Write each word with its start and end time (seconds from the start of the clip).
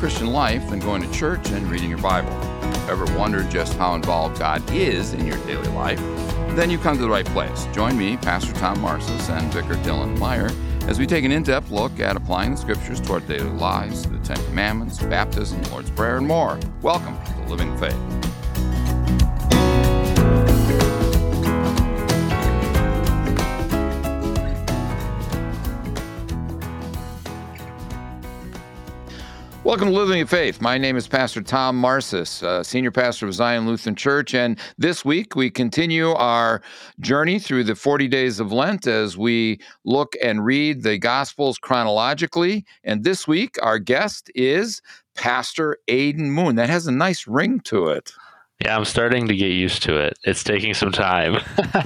Christian 0.00 0.28
life 0.32 0.66
than 0.70 0.78
going 0.78 1.02
to 1.02 1.12
church 1.12 1.50
and 1.50 1.70
reading 1.70 1.90
your 1.90 1.98
Bible. 1.98 2.32
Ever 2.88 3.04
wondered 3.18 3.50
just 3.50 3.74
how 3.74 3.94
involved 3.94 4.38
God 4.38 4.68
is 4.72 5.12
in 5.12 5.26
your 5.26 5.36
daily 5.44 5.68
life? 5.68 6.00
Then 6.56 6.70
you 6.70 6.78
come 6.78 6.96
to 6.96 7.02
the 7.02 7.10
right 7.10 7.26
place. 7.26 7.66
Join 7.74 7.98
me, 7.98 8.16
Pastor 8.16 8.54
Tom 8.54 8.78
Marcis, 8.78 9.28
and 9.28 9.52
Vicar 9.52 9.74
Dylan 9.84 10.18
Meyer 10.18 10.48
as 10.88 10.98
we 10.98 11.06
take 11.06 11.26
an 11.26 11.32
in 11.32 11.42
depth 11.42 11.70
look 11.70 12.00
at 12.00 12.16
applying 12.16 12.52
the 12.52 12.56
scriptures 12.56 12.98
to 13.02 13.12
our 13.12 13.20
daily 13.20 13.50
lives, 13.50 14.04
the 14.04 14.18
Ten 14.20 14.42
Commandments, 14.46 14.98
baptism, 15.00 15.62
Lord's 15.64 15.90
Prayer, 15.90 16.16
and 16.16 16.26
more. 16.26 16.58
Welcome 16.80 17.22
to 17.26 17.32
the 17.34 17.54
Living 17.54 17.76
Faith. 17.76 18.29
Welcome 29.62 29.88
to 29.88 29.94
Living 29.94 30.20
in 30.20 30.26
Faith. 30.26 30.62
My 30.62 30.78
name 30.78 30.96
is 30.96 31.06
Pastor 31.06 31.42
Tom 31.42 31.80
Marcis, 31.80 32.42
uh, 32.42 32.62
Senior 32.62 32.90
Pastor 32.90 33.26
of 33.26 33.34
Zion 33.34 33.66
Lutheran 33.66 33.94
Church. 33.94 34.34
And 34.34 34.58
this 34.78 35.04
week 35.04 35.36
we 35.36 35.50
continue 35.50 36.12
our 36.12 36.62
journey 36.98 37.38
through 37.38 37.64
the 37.64 37.74
40 37.74 38.08
days 38.08 38.40
of 38.40 38.52
Lent 38.52 38.86
as 38.86 39.18
we 39.18 39.60
look 39.84 40.14
and 40.22 40.46
read 40.46 40.82
the 40.82 40.96
Gospels 40.96 41.58
chronologically. 41.58 42.64
And 42.84 43.04
this 43.04 43.28
week 43.28 43.56
our 43.62 43.78
guest 43.78 44.30
is 44.34 44.80
Pastor 45.14 45.76
Aidan 45.88 46.30
Moon. 46.30 46.56
That 46.56 46.70
has 46.70 46.86
a 46.86 46.92
nice 46.92 47.26
ring 47.26 47.60
to 47.64 47.88
it. 47.88 48.12
Yeah, 48.62 48.76
I'm 48.76 48.84
starting 48.84 49.26
to 49.26 49.34
get 49.34 49.52
used 49.52 49.82
to 49.84 49.96
it. 49.96 50.18
It's 50.24 50.44
taking 50.44 50.74
some 50.74 50.92
time. 50.92 51.38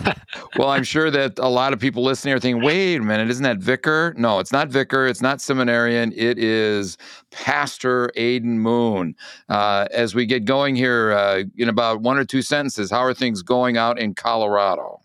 well, 0.57 0.71
I'm 0.71 0.83
sure 0.83 1.09
that 1.09 1.39
a 1.39 1.49
lot 1.49 1.73
of 1.73 1.79
people 1.79 2.03
listening 2.03 2.35
are 2.35 2.41
thinking, 2.41 2.65
wait 2.65 2.97
a 2.97 3.01
minute, 3.01 3.31
isn't 3.31 3.45
that 3.45 3.59
vicar? 3.59 4.13
No, 4.17 4.41
it's 4.41 4.51
not 4.51 4.71
vicar. 4.71 5.07
It's 5.07 5.23
not 5.23 5.41
seminarian. 5.41 6.13
It 6.17 6.37
is 6.37 6.99
Pastor 7.31 8.11
Aidan 8.17 8.59
Moon. 8.59 9.15
Uh, 9.49 9.87
as 9.93 10.17
we 10.17 10.27
get 10.27 10.47
going 10.47 10.75
here 10.75 11.13
uh, 11.13 11.45
in 11.57 11.69
about 11.69 12.01
one 12.01 12.19
or 12.19 12.25
two 12.25 12.43
sentences, 12.43 12.91
how 12.91 13.05
are 13.05 13.15
things 13.15 13.43
going 13.43 13.77
out 13.77 14.01
in 14.01 14.13
Colorado? 14.13 15.01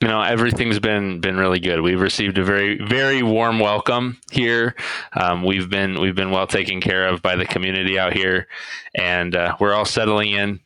you 0.00 0.08
know 0.08 0.22
everything's 0.22 0.78
been 0.78 1.20
been 1.20 1.36
really 1.36 1.60
good 1.60 1.82
we've 1.82 2.00
received 2.00 2.38
a 2.38 2.44
very 2.44 2.78
very 2.86 3.22
warm 3.22 3.58
welcome 3.58 4.18
here 4.30 4.74
um, 5.12 5.44
we've 5.44 5.68
been 5.68 6.00
we've 6.00 6.14
been 6.14 6.30
well 6.30 6.46
taken 6.46 6.80
care 6.80 7.06
of 7.06 7.20
by 7.20 7.36
the 7.36 7.44
community 7.44 7.98
out 7.98 8.14
here 8.14 8.48
and 8.94 9.36
uh, 9.36 9.54
we're 9.60 9.74
all 9.74 9.84
settling 9.84 10.30
in 10.30 10.58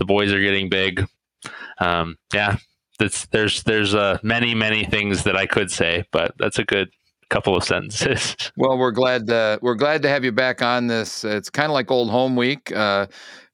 the 0.00 0.04
boys 0.06 0.32
are 0.32 0.40
getting 0.40 0.68
big. 0.68 1.06
Um, 1.78 2.16
yeah, 2.34 2.56
that's 2.98 3.26
there's 3.26 3.62
there's 3.62 3.94
uh, 3.94 4.18
many 4.24 4.54
many 4.54 4.84
things 4.84 5.22
that 5.24 5.36
I 5.36 5.46
could 5.46 5.70
say, 5.70 6.04
but 6.10 6.34
that's 6.38 6.58
a 6.58 6.64
good 6.64 6.88
couple 7.28 7.56
of 7.56 7.62
sentences. 7.62 8.36
Well, 8.56 8.76
we're 8.76 8.90
glad 8.90 9.28
to, 9.28 9.58
we're 9.62 9.76
glad 9.76 10.02
to 10.02 10.08
have 10.08 10.24
you 10.24 10.32
back 10.32 10.60
on 10.60 10.88
this. 10.88 11.24
It's 11.24 11.48
kind 11.48 11.66
of 11.66 11.72
like 11.72 11.90
old 11.90 12.10
home 12.10 12.36
week. 12.36 12.70
Uh, 12.72 13.06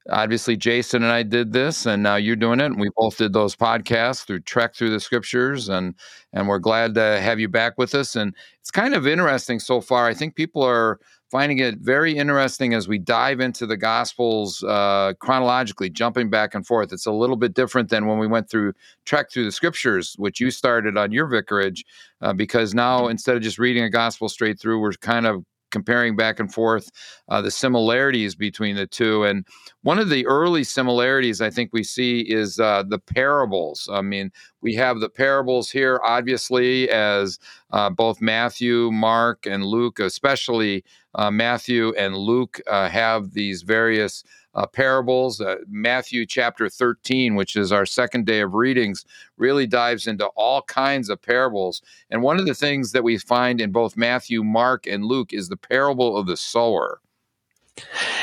obviously, 0.09 0.57
Jason 0.57 1.03
and 1.03 1.11
I 1.11 1.23
did 1.23 1.53
this, 1.53 1.85
and 1.85 2.03
now 2.03 2.15
you're 2.15 2.35
doing 2.35 2.59
it. 2.59 2.65
And 2.65 2.79
we 2.79 2.89
both 2.97 3.17
did 3.17 3.31
those 3.31 3.55
podcasts 3.55 4.25
through 4.25 4.41
Trek 4.41 4.75
Through 4.75 4.89
the 4.89 4.99
Scriptures, 4.99 5.69
and 5.69 5.95
and 6.33 6.47
we're 6.47 6.59
glad 6.59 6.95
to 6.95 7.21
have 7.21 7.39
you 7.39 7.47
back 7.47 7.77
with 7.77 7.95
us. 7.95 8.15
And 8.17 8.35
it's 8.59 8.71
kind 8.71 8.95
of 8.95 9.07
interesting 9.07 9.59
so 9.59 9.79
far. 9.79 10.07
I 10.07 10.13
think 10.13 10.35
people 10.35 10.63
are 10.63 10.99
finding 11.29 11.59
it 11.59 11.79
very 11.79 12.15
interesting 12.15 12.73
as 12.73 12.87
we 12.87 12.97
dive 12.97 13.39
into 13.39 13.65
the 13.65 13.77
Gospels 13.77 14.63
uh, 14.63 15.13
chronologically, 15.19 15.89
jumping 15.89 16.29
back 16.29 16.55
and 16.55 16.65
forth. 16.65 16.93
It's 16.93 17.05
a 17.05 17.11
little 17.11 17.35
bit 17.35 17.53
different 17.53 17.89
than 17.89 18.07
when 18.07 18.17
we 18.17 18.27
went 18.27 18.49
through 18.49 18.73
Trek 19.05 19.31
Through 19.31 19.45
the 19.45 19.51
Scriptures, 19.51 20.15
which 20.17 20.39
you 20.39 20.51
started 20.51 20.97
on 20.97 21.11
your 21.11 21.27
vicarage, 21.27 21.85
uh, 22.21 22.33
because 22.33 22.73
now 22.73 23.07
instead 23.07 23.35
of 23.35 23.43
just 23.43 23.59
reading 23.59 23.83
a 23.83 23.89
Gospel 23.89 24.29
straight 24.29 24.59
through, 24.59 24.79
we're 24.79 24.93
kind 24.93 25.25
of 25.25 25.43
comparing 25.69 26.15
back 26.15 26.39
and 26.39 26.53
forth 26.53 26.89
uh, 27.29 27.41
the 27.41 27.51
similarities 27.51 28.35
between 28.35 28.75
the 28.75 28.87
two. 28.87 29.23
And 29.23 29.45
one 29.81 29.99
of 29.99 30.09
the 30.09 30.25
early 30.25 30.63
similarities 30.63 31.41
I 31.41 31.49
think 31.49 31.71
we 31.73 31.83
see 31.83 32.21
is 32.21 32.59
uh, 32.59 32.83
the 32.87 32.99
parables. 32.99 33.89
I 33.91 34.01
mean, 34.01 34.31
we 34.61 34.73
have 34.75 34.99
the 34.99 35.09
parables 35.09 35.69
here, 35.69 35.99
obviously, 36.05 36.89
as 36.89 37.39
uh, 37.71 37.89
both 37.89 38.21
Matthew, 38.21 38.91
Mark, 38.91 39.45
and 39.45 39.65
Luke, 39.65 39.99
especially 39.99 40.83
uh, 41.15 41.31
Matthew 41.31 41.93
and 41.95 42.15
Luke, 42.15 42.61
uh, 42.67 42.89
have 42.89 43.31
these 43.33 43.61
various 43.61 44.23
uh, 44.55 44.65
parables. 44.65 45.39
Uh, 45.39 45.57
Matthew 45.67 46.25
chapter 46.25 46.69
13, 46.69 47.35
which 47.35 47.55
is 47.55 47.71
our 47.71 47.85
second 47.85 48.25
day 48.25 48.39
of 48.39 48.53
readings, 48.53 49.05
really 49.37 49.67
dives 49.67 50.07
into 50.07 50.25
all 50.35 50.61
kinds 50.63 51.09
of 51.09 51.21
parables. 51.21 51.81
And 52.09 52.21
one 52.21 52.39
of 52.39 52.45
the 52.45 52.55
things 52.55 52.91
that 52.93 53.03
we 53.03 53.17
find 53.17 53.61
in 53.61 53.71
both 53.71 53.97
Matthew, 53.97 54.43
Mark, 54.43 54.87
and 54.87 55.05
Luke 55.05 55.33
is 55.33 55.49
the 55.49 55.57
parable 55.57 56.17
of 56.17 56.25
the 56.25 56.37
sower. 56.37 57.01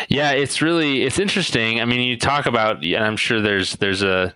Yeah, 0.08 0.32
it's 0.32 0.60
really 0.60 1.02
it's 1.02 1.20
interesting. 1.20 1.80
I 1.80 1.84
mean, 1.84 2.00
you 2.00 2.16
talk 2.16 2.46
about, 2.46 2.84
and 2.84 3.04
I'm 3.04 3.16
sure 3.16 3.40
there's 3.40 3.76
there's 3.76 4.02
a 4.02 4.34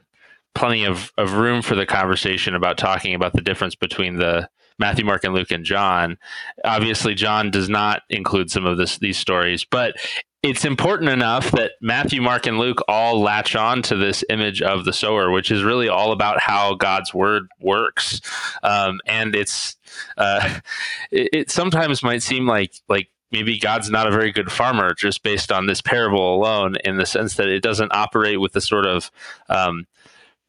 plenty 0.55 0.85
of, 0.85 1.13
of 1.19 1.35
room 1.35 1.63
for 1.63 1.75
the 1.75 1.87
conversation 1.87 2.55
about 2.55 2.79
talking 2.79 3.15
about 3.15 3.33
the 3.33 3.41
difference 3.41 3.75
between 3.75 4.17
the 4.17 4.49
Matthew, 4.79 5.05
Mark, 5.05 5.25
and 5.25 5.35
Luke 5.35 5.51
and 5.51 5.65
John. 5.65 6.19
Obviously, 6.65 7.15
John 7.15 7.51
does 7.51 7.69
not 7.69 8.03
include 8.11 8.51
some 8.51 8.65
of 8.67 8.79
this, 8.79 8.99
these 8.99 9.19
stories, 9.19 9.65
but 9.65 9.97
it's 10.43 10.65
important 10.65 11.11
enough 11.11 11.51
that 11.51 11.73
Matthew, 11.81 12.23
Mark, 12.23 12.47
and 12.47 12.59
Luke 12.59 12.83
all 12.87 13.21
latch 13.21 13.57
on 13.57 13.83
to 13.83 13.97
this 13.97 14.25
image 14.31 14.63
of 14.63 14.85
the 14.85 14.93
sower, 14.93 15.31
which 15.31 15.51
is 15.51 15.65
really 15.65 15.89
all 15.89 16.13
about 16.13 16.41
how 16.41 16.75
God's 16.75 17.13
word 17.13 17.49
works. 17.61 18.21
Um, 18.63 19.01
and 19.05 19.35
it's 19.35 19.77
uh, 20.17 20.61
it, 21.11 21.29
it 21.33 21.51
sometimes 21.51 22.03
might 22.03 22.23
seem 22.23 22.47
like 22.47 22.75
like 22.89 23.09
maybe 23.33 23.59
God's 23.59 23.91
not 23.91 24.07
a 24.07 24.13
very 24.13 24.31
good 24.31 24.51
farmer 24.51 24.95
just 24.95 25.23
based 25.23 25.51
on 25.51 25.67
this 25.67 25.83
parable 25.83 26.37
alone, 26.37 26.77
in 26.85 26.97
the 26.97 27.07
sense 27.07 27.35
that 27.35 27.49
it 27.49 27.63
doesn't 27.63 27.93
operate 27.95 28.41
with 28.41 28.53
the 28.53 28.61
sort 28.61 28.87
of 28.87 29.11
um, 29.49 29.87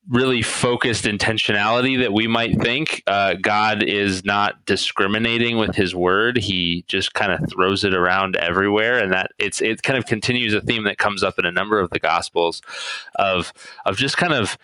really 0.10 0.42
focused 0.42 1.06
intentionality 1.06 2.00
that 2.00 2.12
we 2.12 2.28
might 2.28 2.60
think. 2.60 3.04
Uh, 3.06 3.36
God 3.36 3.84
is 3.84 4.26
not 4.26 4.66
discriminating 4.66 5.58
with 5.58 5.76
His 5.76 5.96
word; 5.96 6.38
He 6.38 6.84
just 6.88 7.14
kind 7.14 7.32
of 7.32 7.50
throws 7.50 7.84
it 7.84 7.94
around 7.94 8.36
everywhere, 8.36 8.98
and 8.98 9.14
that 9.14 9.32
it's 9.38 9.62
it 9.62 9.84
kind 9.84 9.98
of 9.98 10.06
continues 10.06 10.54
a 10.54 10.62
theme 10.62 10.84
that 10.86 10.98
comes 10.98 11.24
up 11.24 11.38
in 11.38 11.46
a 11.46 11.52
number 11.52 11.80
of 11.80 11.92
the 11.92 12.00
Gospels 12.00 12.62
of 13.16 13.54
of 13.86 13.98
just 13.98 14.18
kind 14.18 14.34
of. 14.34 14.58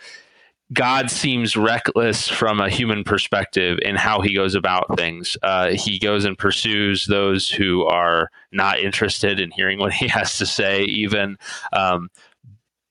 God 0.74 1.12
seems 1.12 1.56
reckless 1.56 2.28
from 2.28 2.60
a 2.60 2.72
human 2.72 3.04
perspective 3.04 3.78
in 3.84 3.96
how 3.96 4.22
he 4.22 4.34
goes 4.34 4.56
about 4.56 4.98
things. 4.98 5.38
Uh, 5.44 5.74
he 5.74 6.00
goes 6.00 6.26
and 6.26 6.36
pursues 6.36 7.06
those 7.06 7.48
who 7.48 7.86
are 7.86 8.32
not 8.52 8.80
interested 8.80 9.40
in 9.40 9.52
hearing 9.52 9.78
what 9.78 9.94
he 9.94 10.08
has 10.08 10.40
to 10.40 10.46
say, 10.48 10.82
even 10.86 11.38
um, 11.72 12.10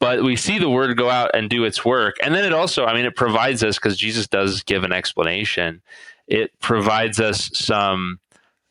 but 0.00 0.22
we 0.22 0.36
see 0.36 0.58
the 0.58 0.68
word 0.68 0.96
go 0.96 1.08
out 1.08 1.30
and 1.34 1.48
do 1.48 1.64
its 1.64 1.84
work 1.84 2.16
and 2.22 2.34
then 2.34 2.44
it 2.44 2.52
also 2.52 2.84
i 2.84 2.94
mean 2.94 3.04
it 3.04 3.16
provides 3.16 3.62
us 3.62 3.76
because 3.76 3.96
jesus 3.96 4.26
does 4.26 4.62
give 4.62 4.84
an 4.84 4.92
explanation 4.92 5.82
it 6.26 6.50
provides 6.60 7.20
us 7.20 7.50
some 7.54 8.18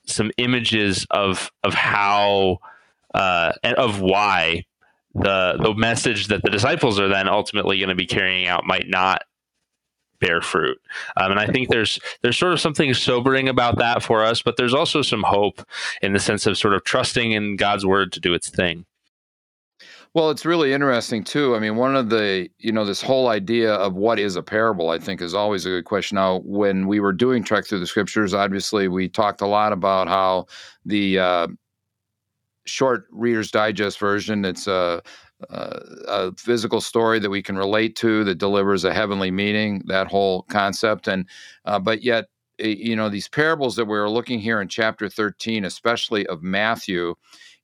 some 0.05 0.31
images 0.37 1.05
of 1.11 1.51
of 1.63 1.73
how 1.73 2.59
uh, 3.13 3.53
and 3.63 3.75
of 3.75 4.01
why 4.01 4.65
the 5.13 5.57
the 5.61 5.73
message 5.75 6.27
that 6.27 6.41
the 6.43 6.49
disciples 6.49 6.99
are 6.99 7.07
then 7.07 7.29
ultimately 7.29 7.77
going 7.77 7.89
to 7.89 7.95
be 7.95 8.07
carrying 8.07 8.47
out 8.47 8.65
might 8.65 8.87
not 8.87 9.23
bear 10.19 10.41
fruit. 10.41 10.79
Um, 11.17 11.31
and 11.31 11.39
I 11.39 11.47
think 11.47 11.69
there's 11.69 11.99
there's 12.21 12.37
sort 12.37 12.53
of 12.53 12.59
something 12.59 12.93
sobering 12.93 13.47
about 13.47 13.77
that 13.77 14.01
for 14.01 14.23
us, 14.23 14.41
but 14.41 14.57
there's 14.57 14.73
also 14.73 15.01
some 15.01 15.23
hope 15.23 15.61
in 16.01 16.13
the 16.13 16.19
sense 16.19 16.47
of 16.47 16.57
sort 16.57 16.73
of 16.73 16.83
trusting 16.83 17.33
in 17.33 17.55
God's 17.57 17.85
word 17.85 18.11
to 18.13 18.19
do 18.19 18.33
its 18.33 18.49
thing. 18.49 18.85
Well, 20.13 20.29
it's 20.29 20.45
really 20.45 20.73
interesting 20.73 21.23
too. 21.23 21.55
I 21.55 21.59
mean, 21.59 21.75
one 21.75 21.95
of 21.95 22.09
the, 22.09 22.47
you 22.59 22.71
know, 22.71 22.85
this 22.85 23.01
whole 23.01 23.29
idea 23.29 23.73
of 23.73 23.95
what 23.95 24.19
is 24.19 24.35
a 24.35 24.43
parable, 24.43 24.89
I 24.91 24.99
think, 24.99 25.21
is 25.21 25.33
always 25.33 25.65
a 25.65 25.69
good 25.69 25.85
question. 25.85 26.15
Now, 26.15 26.39
when 26.45 26.85
we 26.87 26.99
were 26.99 27.13
doing 27.13 27.43
Trek 27.43 27.65
Through 27.65 27.79
the 27.79 27.87
Scriptures, 27.87 28.33
obviously 28.33 28.87
we 28.87 29.09
talked 29.09 29.41
a 29.41 29.47
lot 29.47 29.73
about 29.73 30.07
how 30.07 30.45
the 30.85 31.17
uh, 31.17 31.47
short 32.65 33.05
Reader's 33.11 33.51
Digest 33.51 33.99
version, 33.99 34.45
it's 34.45 34.67
a, 34.67 35.01
a, 35.49 35.81
a 36.07 36.31
physical 36.37 36.79
story 36.79 37.19
that 37.19 37.29
we 37.29 37.41
can 37.41 37.57
relate 37.57 37.95
to 37.97 38.23
that 38.23 38.37
delivers 38.37 38.85
a 38.85 38.93
heavenly 38.93 39.31
meaning, 39.31 39.81
that 39.87 40.07
whole 40.07 40.43
concept. 40.43 41.07
And, 41.07 41.27
uh, 41.65 41.79
but 41.79 42.03
yet, 42.03 42.25
you 42.59 42.95
know, 42.95 43.09
these 43.09 43.27
parables 43.27 43.75
that 43.75 43.85
we 43.85 43.91
we're 43.91 44.09
looking 44.09 44.39
here 44.39 44.61
in 44.61 44.67
chapter 44.67 45.09
13, 45.09 45.65
especially 45.65 46.25
of 46.27 46.43
Matthew, 46.43 47.15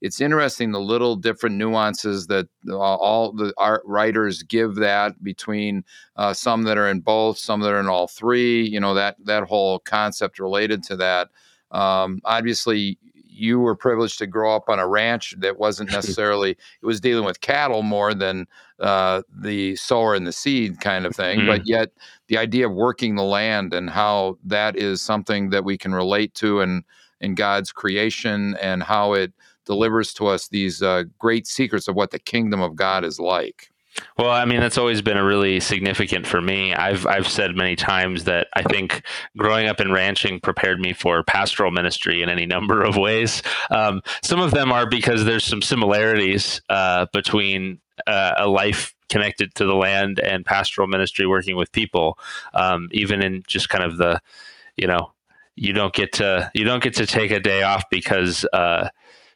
it's 0.01 0.21
interesting 0.21 0.71
the 0.71 0.79
little 0.79 1.15
different 1.15 1.57
nuances 1.57 2.27
that 2.27 2.47
all 2.71 3.33
the 3.33 3.53
art 3.57 3.81
writers 3.85 4.43
give 4.43 4.75
that 4.75 5.21
between 5.23 5.83
uh, 6.15 6.33
some 6.33 6.63
that 6.63 6.77
are 6.77 6.89
in 6.89 7.01
both, 7.01 7.37
some 7.37 7.59
that 7.61 7.73
are 7.73 7.79
in 7.79 7.87
all 7.87 8.07
three. 8.07 8.67
You 8.67 8.79
know 8.79 8.93
that 8.93 9.17
that 9.25 9.43
whole 9.43 9.79
concept 9.79 10.39
related 10.39 10.83
to 10.83 10.95
that. 10.97 11.29
Um, 11.71 12.21
obviously, 12.23 12.97
you 13.39 13.59
were 13.59 13.75
privileged 13.75 14.17
to 14.19 14.27
grow 14.27 14.55
up 14.55 14.69
on 14.69 14.79
a 14.79 14.87
ranch 14.87 15.33
that 15.39 15.57
wasn't 15.57 15.91
necessarily 15.99 16.51
it 16.51 16.85
was 16.85 16.99
dealing 16.99 17.25
with 17.25 17.41
cattle 17.41 17.81
more 17.81 18.13
than 18.13 18.47
uh, 18.79 19.21
the 19.33 19.75
sower 19.75 20.15
and 20.15 20.27
the 20.27 20.31
seed 20.31 20.79
kind 20.81 21.05
of 21.05 21.15
thing. 21.15 21.39
Mm-hmm. 21.39 21.47
But 21.47 21.67
yet, 21.67 21.91
the 22.27 22.37
idea 22.37 22.67
of 22.67 22.73
working 22.73 23.15
the 23.15 23.23
land 23.23 23.73
and 23.73 23.89
how 23.89 24.37
that 24.45 24.75
is 24.75 25.01
something 25.01 25.49
that 25.49 25.63
we 25.63 25.77
can 25.77 25.93
relate 25.93 26.33
to 26.35 26.61
and 26.61 26.83
in 27.21 27.35
God's 27.35 27.71
creation 27.71 28.55
and 28.61 28.83
how 28.83 29.13
it 29.13 29.33
delivers 29.65 30.13
to 30.13 30.27
us 30.27 30.47
these 30.47 30.81
uh, 30.81 31.03
great 31.17 31.45
secrets 31.45 31.87
of 31.87 31.95
what 31.95 32.11
the 32.11 32.19
kingdom 32.19 32.61
of 32.61 32.75
God 32.75 33.03
is 33.03 33.19
like. 33.19 33.68
Well, 34.17 34.29
I 34.29 34.45
mean, 34.45 34.59
that's 34.59 34.77
always 34.77 35.01
been 35.01 35.17
a 35.17 35.23
really 35.23 35.59
significant 35.59 36.27
for 36.27 36.41
me. 36.41 36.73
I've 36.73 37.05
I've 37.07 37.27
said 37.27 37.55
many 37.55 37.75
times 37.75 38.25
that 38.25 38.47
I 38.53 38.63
think 38.63 39.03
growing 39.37 39.67
up 39.67 39.81
in 39.81 39.91
ranching 39.91 40.39
prepared 40.39 40.79
me 40.79 40.93
for 40.93 41.23
pastoral 41.23 41.71
ministry 41.71 42.21
in 42.21 42.29
any 42.29 42.45
number 42.55 42.83
of 42.83 42.97
ways. 42.97 43.41
Um, 43.71 44.01
some 44.21 44.39
of 44.39 44.51
them 44.51 44.71
are 44.71 44.87
because 44.87 45.25
there's 45.25 45.43
some 45.43 45.61
similarities 45.61 46.61
uh, 46.69 47.07
between 47.13 47.79
uh, 48.07 48.33
a 48.37 48.47
life 48.47 48.93
connected 49.09 49.53
to 49.55 49.65
the 49.65 49.75
land 49.75 50.19
and 50.19 50.45
pastoral 50.45 50.87
ministry, 50.87 51.25
working 51.25 51.55
with 51.55 51.71
people, 51.71 52.17
um, 52.53 52.89
even 52.91 53.23
in 53.23 53.43
just 53.47 53.69
kind 53.69 53.83
of 53.83 53.97
the, 53.97 54.21
you 54.77 54.87
know, 54.87 55.11
you 55.55 55.73
don't 55.73 55.93
get 55.93 56.13
to 56.13 56.49
you 56.53 56.63
don't 56.63 56.81
get 56.81 56.93
to 56.93 57.05
take 57.05 57.31
a 57.31 57.39
day 57.39 57.63
off 57.63 57.83
because 57.91 58.45
uh, 58.53 58.87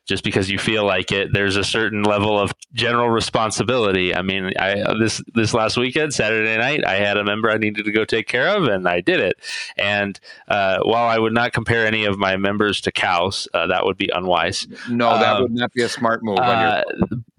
just 0.06 0.24
because 0.24 0.50
you 0.50 0.60
feel 0.60 0.86
like 0.86 1.12
it. 1.12 1.32
There's 1.32 1.56
a 1.56 1.64
certain 1.64 2.04
level 2.04 2.40
of 2.40 2.52
general 2.74 3.10
responsibility. 3.10 4.16
I 4.16 4.22
mean, 4.22 4.52
I 4.60 4.94
this 5.00 5.22
this 5.34 5.54
last 5.54 5.78
weekend, 5.78 6.14
Saturday 6.14 6.58
night, 6.58 6.86
I 6.86 6.96
had 6.96 7.18
a 7.18 7.24
member 7.24 7.50
I 7.50 7.58
needed 7.58 7.86
to 7.86 7.92
go 7.92 8.06
take 8.06 8.28
care 8.28 8.56
of, 8.56 8.66
and 8.66 8.88
I 8.88 9.02
did 9.02 9.20
it. 9.20 9.40
And 9.78 10.20
uh, 10.48 10.80
while 10.84 11.08
I 11.08 11.18
would 11.18 11.34
not 11.34 11.54
compare 11.54 11.86
any 11.86 12.06
of 12.06 12.18
my 12.18 12.38
members 12.38 12.82
to 12.82 12.92
cows, 12.92 13.48
uh, 13.54 13.68
that 13.68 13.86
would 13.86 13.98
be 13.98 14.10
unwise. 14.14 14.68
No, 14.90 15.18
that 15.18 15.36
um, 15.36 15.44
would 15.44 15.54
not 15.54 15.72
be 15.74 15.84
a 15.84 15.90
smart 15.90 16.24
move. 16.24 16.40
Uh, 16.40 16.84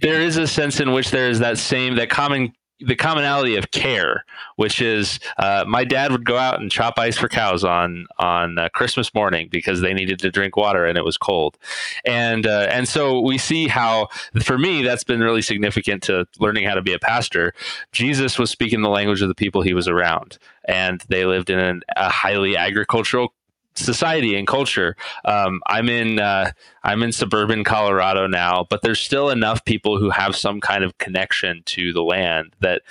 there 0.01 0.21
is 0.21 0.37
a 0.37 0.47
sense 0.47 0.81
in 0.81 0.93
which 0.93 1.11
there 1.11 1.29
is 1.29 1.41
that 1.41 1.59
same 1.59 1.97
that 1.97 2.11
common 2.11 2.53
the 2.81 2.97
commonality 2.97 3.57
of 3.57 3.71
care, 3.71 4.25
which 4.57 4.81
is 4.81 5.21
uh, 5.39 5.65
my 5.67 5.85
dad 5.85 6.11
would 6.13 6.25
go 6.25 6.37
out 6.37 6.61
and 6.61 6.71
chop 6.71 6.99
ice 6.99 7.17
for 7.17 7.29
cows 7.29 7.65
on 7.65 8.07
on 8.19 8.59
uh, 8.59 8.69
Christmas 8.71 9.15
morning 9.15 9.49
because 9.51 9.81
they 9.81 9.95
needed 9.95 10.19
to 10.21 10.31
drink 10.31 10.57
water 10.57 10.85
and 10.85 10.99
it 10.99 11.05
was 11.05 11.17
cold, 11.17 11.57
and 12.05 12.47
uh, 12.47 12.67
and 12.71 12.89
so 12.89 13.21
we 13.21 13.39
see 13.39 13.69
how 13.69 14.09
for 14.43 14.59
me 14.59 14.83
that's 14.83 15.05
been 15.05 15.21
really 15.21 15.43
significant 15.43 16.03
to 16.05 16.27
learning 16.39 16.65
how 16.65 16.75
to 16.75 16.83
be 16.83 16.93
a 16.93 16.99
pastor. 16.99 17.55
Jesus 17.93 18.39
was 18.39 18.51
speaking 18.51 18.83
the 18.83 18.89
language 18.89 19.23
of 19.23 19.29
the 19.29 19.35
people 19.35 19.63
he 19.63 19.75
was 19.75 19.89
around, 19.89 20.39
and 20.67 21.03
they 21.09 21.25
lived 21.25 21.51
in 21.51 21.59
an, 21.59 21.83
a 21.97 22.09
highly 22.09 22.57
agricultural 22.57 23.33
society 23.75 24.37
and 24.37 24.47
culture. 24.47 24.97
Um, 25.25 25.61
I'm 25.67 25.89
in 25.89 26.19
uh, 26.19 26.53
I'm 26.83 27.03
in 27.03 27.13
suburban 27.13 27.65
Colorado 27.65 28.27
now, 28.27 28.67
but 28.69 28.83
there's 28.83 29.01
still 29.01 29.31
enough 29.31 29.65
people 29.65 29.99
who 29.99 30.11
have 30.11 30.37
some 30.37 30.61
kind 30.61 30.85
of 30.85 30.97
connection 30.99 31.63
to 31.67 31.93
the 31.93 32.03
land 32.03 32.55
that 32.61 32.83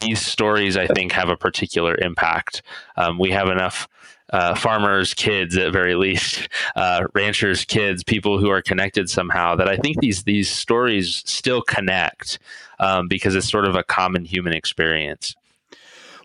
these 0.00 0.20
stories 0.20 0.76
I 0.76 0.86
think 0.86 1.12
have 1.12 1.28
a 1.28 1.36
particular 1.36 1.96
impact. 2.00 2.62
Um, 2.96 3.18
we 3.18 3.30
have 3.30 3.48
enough. 3.48 3.88
Uh, 4.28 4.56
farmers' 4.56 5.14
kids, 5.14 5.56
at 5.56 5.72
very 5.72 5.94
least, 5.94 6.48
uh, 6.74 7.04
ranchers' 7.14 7.64
kids, 7.64 8.02
people 8.02 8.40
who 8.40 8.50
are 8.50 8.60
connected 8.60 9.08
somehow. 9.08 9.54
That 9.54 9.68
I 9.68 9.76
think 9.76 10.00
these 10.00 10.24
these 10.24 10.50
stories 10.50 11.22
still 11.24 11.62
connect 11.62 12.40
um, 12.80 13.06
because 13.06 13.36
it's 13.36 13.48
sort 13.48 13.66
of 13.66 13.76
a 13.76 13.84
common 13.84 14.24
human 14.24 14.52
experience. 14.52 15.36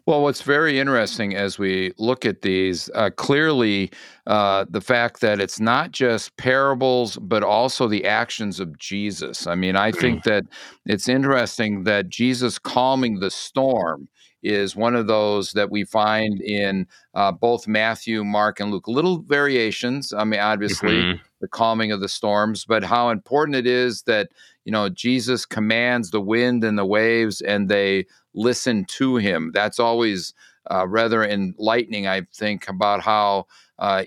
Well, 0.08 0.24
what's 0.24 0.42
very 0.42 0.80
interesting 0.80 1.36
as 1.36 1.60
we 1.60 1.94
look 1.98 2.26
at 2.26 2.42
these, 2.42 2.90
uh, 2.96 3.12
clearly 3.12 3.92
uh, 4.26 4.66
the 4.70 4.82
fact 4.82 5.22
that 5.22 5.40
it's 5.40 5.60
not 5.60 5.92
just 5.92 6.36
parables, 6.38 7.18
but 7.18 7.44
also 7.44 7.88
the 7.88 8.06
actions 8.06 8.60
of 8.60 8.78
Jesus. 8.80 9.46
I 9.46 9.54
mean, 9.56 9.76
I 9.76 9.92
think 9.92 10.24
that 10.26 10.46
it's 10.86 11.08
interesting 11.08 11.84
that 11.84 12.10
Jesus 12.10 12.58
calming 12.58 13.20
the 13.20 13.30
storm 13.30 14.08
is 14.44 14.76
one 14.76 14.96
of 14.96 15.08
those 15.08 15.52
that 15.52 15.70
we 15.70 15.84
find 15.84 16.42
in 16.42 16.88
uh, 17.14 17.32
both 17.32 17.68
Matthew, 17.68 18.24
Mark, 18.24 18.60
and 18.60 18.72
Luke. 18.72 18.88
Little 18.88 19.22
variations. 19.22 20.14
I 20.14 20.24
mean, 20.24 20.40
obviously, 20.40 20.96
mm-hmm. 20.96 21.22
the 21.42 21.48
calming 21.48 21.92
of 21.92 22.02
the 22.02 22.10
storms, 22.10 22.66
but 22.66 22.84
how 22.84 23.10
important 23.10 23.56
it 23.56 23.68
is 23.68 24.04
that 24.04 24.30
you 24.66 24.72
know 24.72 24.90
Jesus 24.90 25.46
commands 25.46 26.10
the 26.10 26.22
wind 26.22 26.64
and 26.64 26.78
the 26.78 26.86
waves, 26.86 27.42
and 27.42 27.70
they 27.70 28.06
listen 28.34 28.86
to 28.86 29.18
him. 29.18 29.52
That's 29.54 29.80
always 29.80 30.34
uh, 30.70 30.88
rather 30.88 31.24
enlightening, 31.24 32.08
I 32.08 32.22
think, 32.34 32.70
about 32.70 33.02
how 33.02 33.48
uh, 33.80 34.04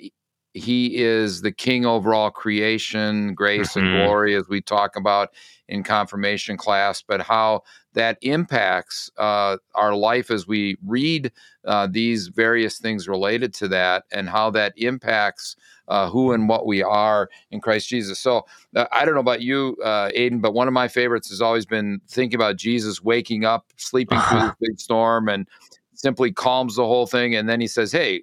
he 0.55 0.97
is 0.97 1.43
the 1.43 1.53
king 1.53 1.85
over 1.85 2.15
all 2.15 2.31
creation, 2.31 3.35
grace 3.35 3.71
mm-hmm. 3.71 3.87
and 3.87 4.07
glory, 4.07 4.37
as 4.37 4.49
we 4.49 4.61
talk 4.61 4.97
about 4.97 5.31
in 5.69 5.83
confirmation 5.83 6.57
class, 6.57 7.03
but 7.03 7.21
how 7.21 7.63
that 7.95 8.19
impacts 8.23 9.11
uh, 9.19 9.57
our 9.75 9.95
life 9.95 10.31
as 10.31 10.47
we 10.47 10.77
read 10.85 11.33
uh, 11.65 11.89
these 11.91 12.29
various 12.29 12.79
things 12.79 13.09
related 13.09 13.53
to 13.55 13.69
that 13.69 14.05
and 14.13 14.29
how 14.29 14.51
that 14.51 14.73
impacts 14.77 15.57
uh, 15.89 16.09
who 16.09 16.33
and 16.33 16.49
what 16.49 16.67
we 16.67 16.83
are 16.83 17.29
in 17.51 17.61
Christ 17.61 17.89
Jesus. 17.89 18.19
So 18.19 18.47
uh, 18.77 18.87
I 18.93 19.05
don't 19.05 19.15
know 19.15 19.21
about 19.21 19.43
you, 19.43 19.77
uh, 19.85 20.11
Aidan, 20.15 20.41
but 20.41 20.55
one 20.55 20.69
of 20.69 20.75
my 20.75 20.89
favorites 20.89 21.29
has 21.31 21.41
always 21.41 21.67
been 21.67 22.01
thinking 22.09 22.37
about 22.37 22.57
Jesus 22.57 23.03
waking 23.03 23.45
up, 23.45 23.67
sleeping 23.77 24.19
through 24.21 24.39
the 24.41 24.57
big 24.61 24.81
storm, 24.81 25.29
and 25.29 25.47
simply 25.95 26.33
calms 26.33 26.77
the 26.77 26.87
whole 26.87 27.07
thing. 27.07 27.35
And 27.35 27.49
then 27.49 27.61
he 27.61 27.67
says, 27.67 27.93
Hey, 27.93 28.23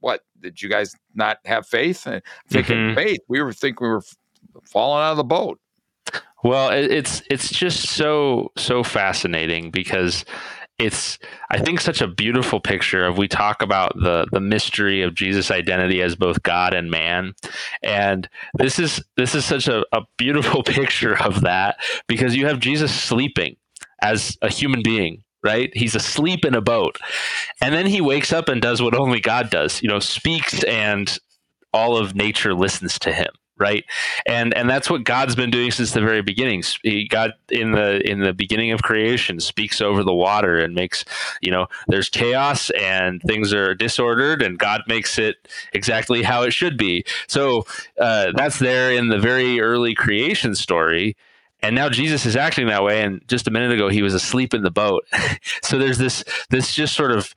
what 0.00 0.22
did 0.40 0.60
you 0.60 0.68
guys 0.68 0.94
not 1.14 1.38
have 1.44 1.66
faith? 1.66 2.06
And 2.06 2.22
thinking 2.48 2.76
mm-hmm. 2.76 2.96
faith, 2.96 3.20
we 3.28 3.42
were 3.42 3.52
thinking 3.52 3.86
we 3.86 3.90
were 3.90 4.02
falling 4.64 5.02
out 5.02 5.12
of 5.12 5.16
the 5.16 5.24
boat. 5.24 5.58
Well, 6.44 6.70
it's 6.70 7.22
it's 7.30 7.50
just 7.50 7.90
so 7.90 8.50
so 8.56 8.82
fascinating 8.82 9.70
because 9.70 10.24
it's 10.78 11.18
I 11.50 11.58
think 11.58 11.80
such 11.80 12.00
a 12.00 12.08
beautiful 12.08 12.60
picture 12.60 13.04
of 13.04 13.18
we 13.18 13.28
talk 13.28 13.62
about 13.62 13.94
the 13.94 14.26
the 14.32 14.40
mystery 14.40 15.02
of 15.02 15.14
Jesus' 15.14 15.50
identity 15.50 16.02
as 16.02 16.16
both 16.16 16.42
God 16.42 16.74
and 16.74 16.90
man, 16.90 17.34
and 17.82 18.28
this 18.54 18.78
is 18.78 19.02
this 19.16 19.34
is 19.34 19.44
such 19.44 19.68
a, 19.68 19.84
a 19.92 20.02
beautiful 20.16 20.62
picture 20.64 21.20
of 21.20 21.42
that 21.42 21.76
because 22.08 22.34
you 22.34 22.46
have 22.46 22.60
Jesus 22.60 22.94
sleeping 22.94 23.56
as 24.02 24.36
a 24.42 24.48
human 24.48 24.82
being 24.82 25.22
right? 25.44 25.76
He's 25.76 25.96
asleep 25.96 26.44
in 26.44 26.54
a 26.54 26.60
boat. 26.60 26.98
And 27.60 27.74
then 27.74 27.86
he 27.86 28.00
wakes 28.00 28.32
up 28.32 28.48
and 28.48 28.62
does 28.62 28.80
what 28.80 28.94
only 28.94 29.18
God 29.18 29.50
does, 29.50 29.82
you 29.82 29.88
know, 29.88 29.98
speaks 29.98 30.62
and 30.62 31.18
all 31.72 31.96
of 31.96 32.14
nature 32.14 32.54
listens 32.54 32.96
to 33.00 33.12
him 33.12 33.32
right 33.62 33.84
and 34.26 34.52
and 34.54 34.68
that's 34.68 34.90
what 34.90 35.04
god's 35.04 35.36
been 35.36 35.50
doing 35.50 35.70
since 35.70 35.92
the 35.92 36.00
very 36.00 36.20
beginning 36.20 36.62
he 36.82 37.06
got 37.06 37.30
in 37.48 37.70
the 37.70 38.04
in 38.08 38.18
the 38.18 38.32
beginning 38.32 38.72
of 38.72 38.82
creation 38.82 39.38
speaks 39.38 39.80
over 39.80 40.02
the 40.02 40.12
water 40.12 40.58
and 40.58 40.74
makes 40.74 41.04
you 41.40 41.50
know 41.50 41.68
there's 41.86 42.08
chaos 42.08 42.70
and 42.70 43.22
things 43.22 43.54
are 43.54 43.72
disordered 43.74 44.42
and 44.42 44.58
god 44.58 44.82
makes 44.88 45.16
it 45.16 45.48
exactly 45.72 46.24
how 46.24 46.42
it 46.42 46.52
should 46.52 46.76
be 46.76 47.04
so 47.28 47.64
uh, 48.00 48.32
that's 48.34 48.58
there 48.58 48.90
in 48.90 49.08
the 49.08 49.18
very 49.18 49.60
early 49.60 49.94
creation 49.94 50.56
story 50.56 51.16
and 51.62 51.76
now 51.76 51.88
Jesus 51.88 52.26
is 52.26 52.34
acting 52.34 52.66
that 52.66 52.82
way. 52.82 53.02
And 53.02 53.22
just 53.28 53.46
a 53.46 53.50
minute 53.50 53.70
ago, 53.70 53.88
he 53.88 54.02
was 54.02 54.14
asleep 54.14 54.52
in 54.52 54.62
the 54.62 54.70
boat. 54.70 55.06
so 55.62 55.78
there's 55.78 55.98
this 55.98 56.24
this 56.50 56.74
just 56.74 56.94
sort 56.94 57.12
of 57.12 57.34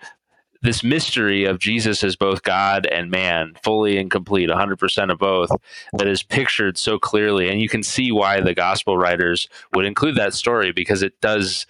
this 0.61 0.83
mystery 0.83 1.45
of 1.45 1.59
Jesus 1.59 2.03
as 2.03 2.15
both 2.15 2.43
God 2.43 2.85
and 2.87 3.11
man, 3.11 3.53
fully 3.63 3.97
and 3.97 4.09
complete, 4.09 4.49
100% 4.49 5.11
of 5.11 5.19
both, 5.19 5.49
that 5.93 6.07
is 6.07 6.23
pictured 6.23 6.77
so 6.77 6.97
clearly. 6.97 7.49
And 7.49 7.61
you 7.61 7.69
can 7.69 7.83
see 7.83 8.11
why 8.11 8.41
the 8.41 8.53
gospel 8.53 8.97
writers 8.97 9.47
would 9.73 9.85
include 9.85 10.15
that 10.15 10.33
story 10.33 10.71
because 10.71 11.03
it 11.03 11.19
does 11.21 11.65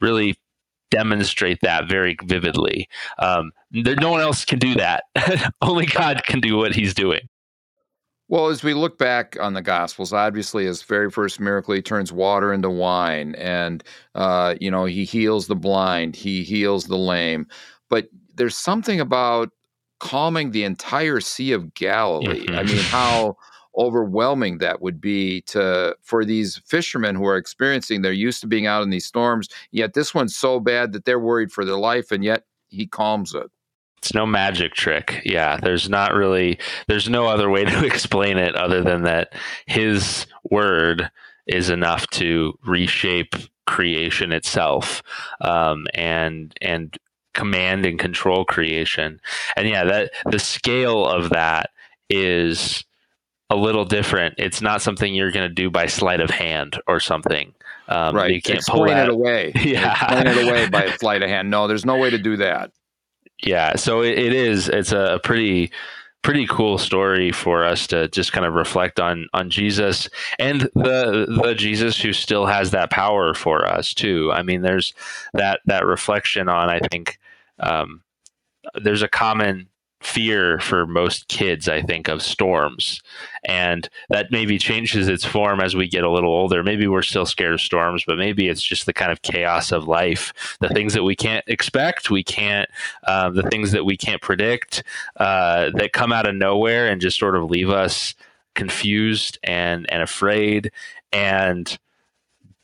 really 0.00 0.36
demonstrate 0.90 1.60
that 1.62 1.88
very 1.88 2.16
vividly. 2.24 2.88
Um, 3.18 3.52
there, 3.70 3.96
no 3.96 4.10
one 4.10 4.20
else 4.20 4.44
can 4.44 4.58
do 4.58 4.74
that. 4.74 5.04
Only 5.62 5.86
God 5.86 6.22
can 6.24 6.40
do 6.40 6.56
what 6.56 6.74
he's 6.74 6.94
doing. 6.94 7.28
Well, 8.28 8.46
as 8.46 8.62
we 8.62 8.74
look 8.74 8.96
back 8.96 9.36
on 9.40 9.54
the 9.54 9.62
Gospels, 9.62 10.12
obviously, 10.12 10.64
his 10.64 10.82
very 10.84 11.10
first 11.10 11.40
miracle, 11.40 11.74
he 11.74 11.82
turns 11.82 12.12
water 12.12 12.52
into 12.52 12.70
wine, 12.70 13.34
and 13.34 13.82
uh, 14.14 14.54
you 14.60 14.70
know 14.70 14.84
he 14.84 15.04
heals 15.04 15.48
the 15.48 15.56
blind, 15.56 16.14
he 16.14 16.44
heals 16.44 16.84
the 16.84 16.96
lame. 16.96 17.48
But 17.88 18.08
there's 18.40 18.56
something 18.56 19.00
about 19.00 19.50
calming 19.98 20.50
the 20.50 20.64
entire 20.64 21.20
Sea 21.20 21.52
of 21.52 21.74
Galilee. 21.74 22.46
Mm-hmm. 22.46 22.58
I 22.58 22.62
mean, 22.62 22.78
how 22.78 23.36
overwhelming 23.76 24.58
that 24.58 24.80
would 24.80 24.98
be 24.98 25.42
to 25.42 25.94
for 26.02 26.24
these 26.24 26.56
fishermen 26.66 27.14
who 27.14 27.24
are 27.24 27.36
experiencing 27.36 28.02
they're 28.02 28.12
used 28.12 28.40
to 28.40 28.48
being 28.48 28.66
out 28.66 28.82
in 28.82 28.90
these 28.90 29.06
storms 29.06 29.48
yet 29.70 29.94
this 29.94 30.12
one's 30.12 30.34
so 30.34 30.58
bad 30.58 30.92
that 30.92 31.04
they're 31.04 31.20
worried 31.20 31.52
for 31.52 31.64
their 31.64 31.76
life 31.76 32.10
and 32.10 32.24
yet 32.24 32.42
he 32.66 32.84
calms 32.84 33.32
it 33.32 33.48
it's 33.96 34.12
no 34.12 34.26
magic 34.26 34.74
trick 34.74 35.22
yeah 35.24 35.56
there's 35.62 35.88
not 35.88 36.12
really 36.12 36.58
there's 36.88 37.08
no 37.08 37.28
other 37.28 37.48
way 37.48 37.64
to 37.76 37.86
explain 37.86 38.36
it 38.36 38.56
other 38.56 38.82
than 38.82 39.04
that 39.04 39.34
his 39.66 40.26
word 40.50 41.08
is 41.46 41.70
enough 41.70 42.08
to 42.08 42.52
reshape 42.66 43.36
creation 43.68 44.32
itself 44.32 45.00
um, 45.42 45.86
and 45.94 46.54
and 46.60 46.98
command 47.34 47.86
and 47.86 47.98
control 47.98 48.44
creation. 48.44 49.20
And 49.56 49.68
yeah, 49.68 49.84
that 49.84 50.12
the 50.30 50.38
scale 50.38 51.06
of 51.06 51.30
that 51.30 51.70
is 52.08 52.84
a 53.50 53.56
little 53.56 53.84
different. 53.84 54.34
It's 54.38 54.60
not 54.62 54.82
something 54.82 55.14
you're 55.14 55.32
going 55.32 55.48
to 55.48 55.54
do 55.54 55.70
by 55.70 55.86
sleight 55.86 56.20
of 56.20 56.30
hand 56.30 56.80
or 56.86 57.00
something. 57.00 57.52
Um, 57.88 58.14
right. 58.14 58.30
You 58.32 58.40
can't 58.40 58.58
Explain 58.58 58.78
pull 58.78 58.86
that. 58.94 59.08
it 59.08 59.12
away. 59.12 59.52
Yeah. 59.56 59.92
Explain 59.92 60.26
it 60.26 60.48
away 60.48 60.68
by 60.68 60.84
a 60.84 60.98
sleight 60.98 61.22
of 61.22 61.28
hand. 61.28 61.50
No, 61.50 61.66
there's 61.66 61.84
no 61.84 61.96
way 61.96 62.10
to 62.10 62.18
do 62.18 62.36
that. 62.36 62.70
Yeah. 63.42 63.74
So 63.76 64.02
it, 64.02 64.18
it 64.18 64.32
is. 64.32 64.68
It's 64.68 64.92
a 64.92 65.20
pretty 65.24 65.72
pretty 66.22 66.46
cool 66.46 66.76
story 66.78 67.32
for 67.32 67.64
us 67.64 67.86
to 67.88 68.08
just 68.08 68.32
kind 68.32 68.46
of 68.46 68.54
reflect 68.54 69.00
on 69.00 69.26
on 69.32 69.50
Jesus 69.50 70.08
and 70.38 70.62
the 70.74 71.26
the 71.42 71.54
Jesus 71.56 72.00
who 72.00 72.12
still 72.12 72.46
has 72.46 72.70
that 72.72 72.90
power 72.90 73.34
for 73.34 73.66
us 73.66 73.94
too. 73.94 74.30
I 74.32 74.42
mean, 74.42 74.62
there's 74.62 74.92
that 75.32 75.60
that 75.66 75.86
reflection 75.86 76.48
on 76.48 76.68
I 76.68 76.80
think 76.90 77.18
um, 77.58 78.02
there's 78.74 79.02
a 79.02 79.08
common 79.08 79.68
fear 80.00 80.58
for 80.60 80.86
most 80.86 81.28
kids, 81.28 81.68
I 81.68 81.82
think, 81.82 82.08
of 82.08 82.22
storms. 82.22 83.00
And 83.44 83.88
that 84.08 84.30
maybe 84.30 84.58
changes 84.58 85.08
its 85.08 85.24
form 85.24 85.60
as 85.60 85.76
we 85.76 85.88
get 85.88 86.04
a 86.04 86.10
little 86.10 86.32
older. 86.32 86.62
Maybe 86.62 86.86
we're 86.86 87.02
still 87.02 87.26
scared 87.26 87.54
of 87.54 87.60
storms, 87.60 88.04
but 88.06 88.16
maybe 88.16 88.48
it's 88.48 88.62
just 88.62 88.86
the 88.86 88.92
kind 88.92 89.12
of 89.12 89.22
chaos 89.22 89.72
of 89.72 89.86
life, 89.88 90.56
the 90.60 90.68
things 90.68 90.94
that 90.94 91.04
we 91.04 91.14
can't 91.14 91.44
expect, 91.46 92.10
we 92.10 92.24
can't, 92.24 92.68
um, 93.06 93.34
the 93.34 93.42
things 93.44 93.72
that 93.72 93.84
we 93.84 93.96
can't 93.96 94.22
predict, 94.22 94.82
uh, 95.16 95.70
that 95.74 95.92
come 95.92 96.12
out 96.12 96.28
of 96.28 96.34
nowhere 96.34 96.88
and 96.88 97.00
just 97.00 97.18
sort 97.18 97.36
of 97.36 97.50
leave 97.50 97.70
us 97.70 98.14
confused 98.54 99.38
and 99.42 99.90
and 99.90 100.02
afraid. 100.02 100.72
And 101.12 101.78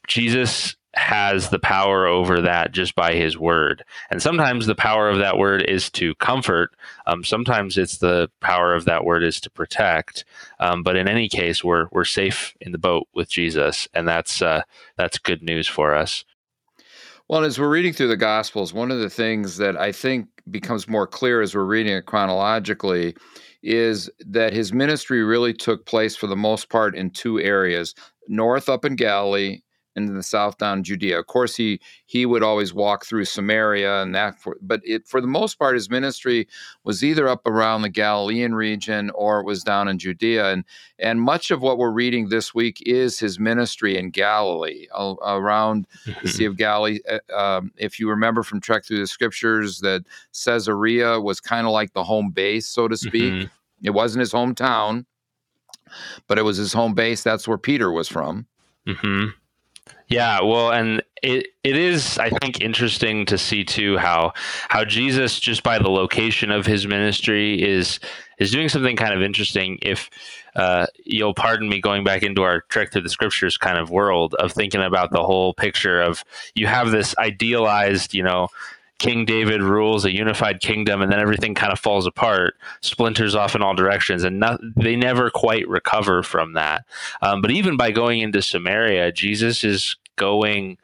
Jesus 0.07 0.77
has 0.97 1.51
the 1.51 1.59
power 1.59 2.07
over 2.07 2.41
that 2.41 2.73
just 2.73 2.95
by 2.95 3.13
his 3.13 3.37
word. 3.37 3.85
And 4.11 4.23
sometimes 4.23 4.67
the 4.67 4.75
power 4.75 5.11
of 5.11 5.19
that 5.19 5.37
word 5.37 5.63
is 5.63 5.91
to 5.91 6.15
comfort. 6.17 6.75
Um, 7.07 7.23
sometimes 7.23 7.77
it's 7.77 7.99
the 7.99 8.31
power 8.41 8.75
of 8.75 8.87
that 8.87 9.05
word 9.05 9.23
is 9.23 9.39
to 9.43 9.51
protect. 9.51 10.25
Um, 10.59 10.83
but 10.83 10.97
in 10.97 11.07
any 11.07 11.29
case, 11.29 11.63
we're 11.63 11.89
we're 11.93 12.05
safe 12.05 12.55
in 12.61 12.73
the 12.73 12.79
boat 12.79 13.07
with 13.15 13.29
Jesus, 13.29 13.87
and 13.93 14.09
that's 14.09 14.41
uh, 14.41 14.63
that's 14.97 15.19
good 15.19 15.43
news 15.43 15.69
for 15.69 15.95
us. 15.95 16.25
Well, 17.29 17.45
as 17.45 17.59
we're 17.59 17.69
reading 17.69 17.93
through 17.93 18.09
the 18.09 18.17
Gospels, 18.17 18.73
one 18.73 18.91
of 18.91 19.01
the 19.01 19.11
things 19.11 19.59
that 19.59 19.77
I 19.77 19.93
think 19.93 20.29
becomes 20.51 20.89
more 20.89 21.07
clear 21.07 21.43
as 21.43 21.55
we're 21.55 21.65
reading 21.65 21.95
it 21.95 22.07
chronologically 22.07 23.17
is 23.63 24.09
that 24.21 24.53
his 24.53 24.73
ministry 24.73 25.25
really 25.25 25.53
took 25.53 25.87
place 25.87 26.15
for 26.15 26.29
the 26.29 26.37
most 26.37 26.69
part 26.69 26.95
in 26.95 27.11
two 27.11 27.41
areas 27.41 27.95
north 28.29 28.69
up 28.69 28.85
in 28.85 28.95
Galilee 28.95 29.61
and 29.97 30.09
in 30.09 30.15
the 30.15 30.23
south 30.23 30.59
down 30.59 30.83
Judea. 30.83 31.19
Of 31.19 31.27
course, 31.27 31.57
he 31.57 31.81
he 32.05 32.27
would 32.27 32.43
always 32.43 32.73
walk 32.73 33.05
through 33.05 33.25
Samaria 33.25 34.03
and 34.03 34.15
that, 34.15 34.39
for, 34.39 34.57
but 34.61 34.81
it, 34.85 35.09
for 35.09 35.21
the 35.21 35.27
most 35.27 35.59
part, 35.59 35.75
his 35.75 35.91
ministry 35.91 36.47
was 36.85 37.03
either 37.03 37.27
up 37.27 37.47
around 37.47 37.83
the 37.83 37.89
Galilean 37.89 38.55
region 38.55 39.11
or 39.15 39.41
it 39.41 39.47
was 39.47 39.65
down 39.65 39.89
in 39.89 39.99
Judea. 39.99 40.53
And 40.53 40.65
and 40.99 41.21
much 41.21 41.51
of 41.51 41.63
what 41.63 41.79
we're 41.79 41.91
reading 41.91 42.29
this 42.29 42.55
week 42.55 42.83
is 42.87 43.19
his 43.19 43.41
ministry 43.41 43.97
in 43.97 44.11
Galilee, 44.11 44.87
uh, 44.95 45.15
around 45.23 45.87
the 46.23 46.29
Sea 46.29 46.45
of 46.47 46.57
Galilee. 46.57 47.01
Uh, 47.09 47.37
um, 47.37 47.73
if 47.77 47.99
you 47.99 48.09
remember 48.09 48.43
from 48.43 48.61
Trek 48.61 48.85
Through 48.85 48.99
the 48.99 49.07
Scriptures, 49.07 49.81
that 49.81 50.05
Caesarea 50.45 51.21
was 51.21 51.41
kind 51.41 51.67
of 51.67 51.73
like 51.73 51.95
the 51.95 52.05
home 52.05 52.31
base, 52.31 52.67
so 52.67 52.87
to 52.87 52.97
speak. 52.97 53.33
Mm-hmm. 53.33 53.47
It 53.83 53.91
wasn't 53.91 54.21
his 54.21 54.33
hometown, 54.33 55.05
but 56.27 56.39
it 56.39 56.43
was 56.43 56.57
his 56.57 56.73
home 56.73 56.95
base. 56.95 57.23
That's 57.23 57.49
where 57.49 57.59
Peter 57.59 57.91
was 57.91 58.09
from. 58.09 58.47
Mm-hmm. 58.87 59.31
Yeah, 60.09 60.41
well, 60.43 60.71
and 60.71 61.03
it 61.23 61.49
it 61.65 61.77
is 61.77 62.17
I 62.19 62.31
think 62.31 62.61
interesting 62.61 63.27
to 63.27 63.37
see 63.37 63.65
too 63.65 63.99
how 63.99 64.33
how 64.69 64.85
Jesus 64.85 65.41
just 65.41 65.65
by 65.65 65.79
the 65.79 65.91
location 65.91 66.53
of 66.53 66.65
his 66.65 66.87
ministry 66.87 67.61
is 67.61 67.99
is 68.39 68.53
doing 68.53 68.69
something 68.69 68.95
kind 68.95 69.15
of 69.15 69.23
interesting. 69.23 69.79
If 69.83 70.09
uh, 70.55 70.87
you'll 71.05 71.35
pardon 71.35 71.69
me 71.69 71.81
going 71.81 72.05
back 72.05 72.23
into 72.23 72.43
our 72.43 72.61
trek 72.63 72.93
through 72.93 73.03
the 73.03 73.09
scriptures 73.09 73.57
kind 73.57 73.79
of 73.79 73.91
world 73.91 74.35
of 74.35 74.53
thinking 74.53 74.81
about 74.81 75.11
the 75.11 75.25
whole 75.25 75.55
picture 75.55 76.01
of 76.01 76.23
you 76.55 76.69
have 76.69 76.93
this 76.93 77.15
idealized, 77.19 78.15
you 78.15 78.23
know, 78.23 78.49
King 78.99 79.25
David 79.27 79.63
rules 79.63 80.05
a 80.05 80.13
unified 80.13 80.61
kingdom, 80.61 81.03
and 81.03 81.13
then 81.13 81.21
everything 81.21 81.55
kind 81.55 81.73
of 81.73 81.79
falls 81.79 82.07
apart, 82.07 82.55
splinters 82.81 83.35
off 83.35 83.55
in 83.55 83.63
all 83.63 83.75
directions, 83.75 84.25
and 84.25 84.41
not, 84.41 84.59
they 84.75 84.97
never 84.97 85.31
quite 85.31 85.69
recover 85.69 86.23
from 86.23 86.55
that. 86.55 86.85
Um, 87.21 87.43
but 87.43 87.51
even 87.51 87.77
by 87.77 87.91
going 87.91 88.21
into 88.21 88.41
Samaria, 88.41 89.13
Jesus 89.13 89.65
is 89.65 89.97
going 90.17 90.79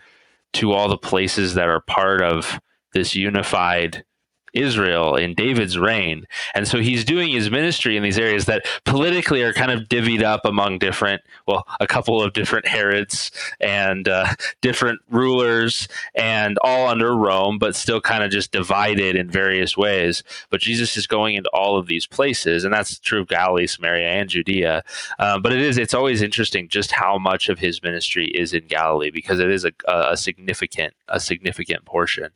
to 0.55 0.73
all 0.73 0.89
the 0.89 0.99
places 0.99 1.55
that 1.55 1.69
are 1.69 1.81
part 1.81 2.21
of 2.21 2.61
this 2.93 3.15
unified 3.15 4.05
Israel 4.53 5.17
in 5.17 5.35
David's 5.35 5.79
reign. 5.79 6.27
And 6.55 6.69
so 6.69 6.81
he's 6.81 7.05
doing 7.05 7.31
his 7.31 7.51
ministry 7.51 7.97
in 7.97 8.03
these 8.03 8.19
areas 8.19 8.47
that 8.47 8.67
politically 8.85 9.43
are 9.43 9.53
kind 9.53 9.71
of 9.71 9.89
divvied 9.89 10.23
up 10.23 10.45
among 10.45 10.79
different, 10.79 11.23
well, 11.47 11.67
a 11.81 11.87
couple 11.87 12.23
of 12.23 12.33
different 12.33 12.67
Herods 12.67 13.31
and 13.61 14.09
uh, 14.09 14.27
different 14.61 15.01
rulers 15.11 15.89
and 16.15 16.59
all 16.63 16.89
under 16.89 17.17
Rome, 17.17 17.59
but 17.59 17.75
still 17.75 18.01
kind 18.01 18.23
of 18.23 18.31
just 18.31 18.53
divided 18.53 19.17
in 19.17 19.31
various 19.31 19.77
ways. 19.77 20.23
But 20.51 20.61
Jesus 20.61 20.97
is 20.97 21.07
going 21.07 21.37
into 21.37 21.51
all 21.51 21.77
of 21.77 21.87
these 21.87 22.07
places, 22.07 22.65
and 22.65 22.73
that's 22.73 22.99
true 22.99 23.21
of 23.23 23.29
Galilee, 23.29 23.67
Samaria, 23.67 24.09
and 24.09 24.29
Judea. 24.29 24.83
Um, 25.19 25.43
but 25.43 25.53
it 25.53 25.61
is, 25.61 25.79
it's 25.79 25.95
always 25.95 26.23
interesting 26.23 26.69
just 26.69 26.93
how 26.93 27.19
much 27.19 27.49
of 27.49 27.59
his 27.59 27.83
ministry 27.83 28.27
is 28.29 28.53
in 28.53 28.67
Galilee 28.67 29.11
because 29.11 29.41
it 29.41 29.51
is 29.51 29.65
a, 29.65 29.73
a 29.89 30.17
significant, 30.17 30.95
a 31.09 31.21
significant 31.21 31.85
portion. 31.85 32.31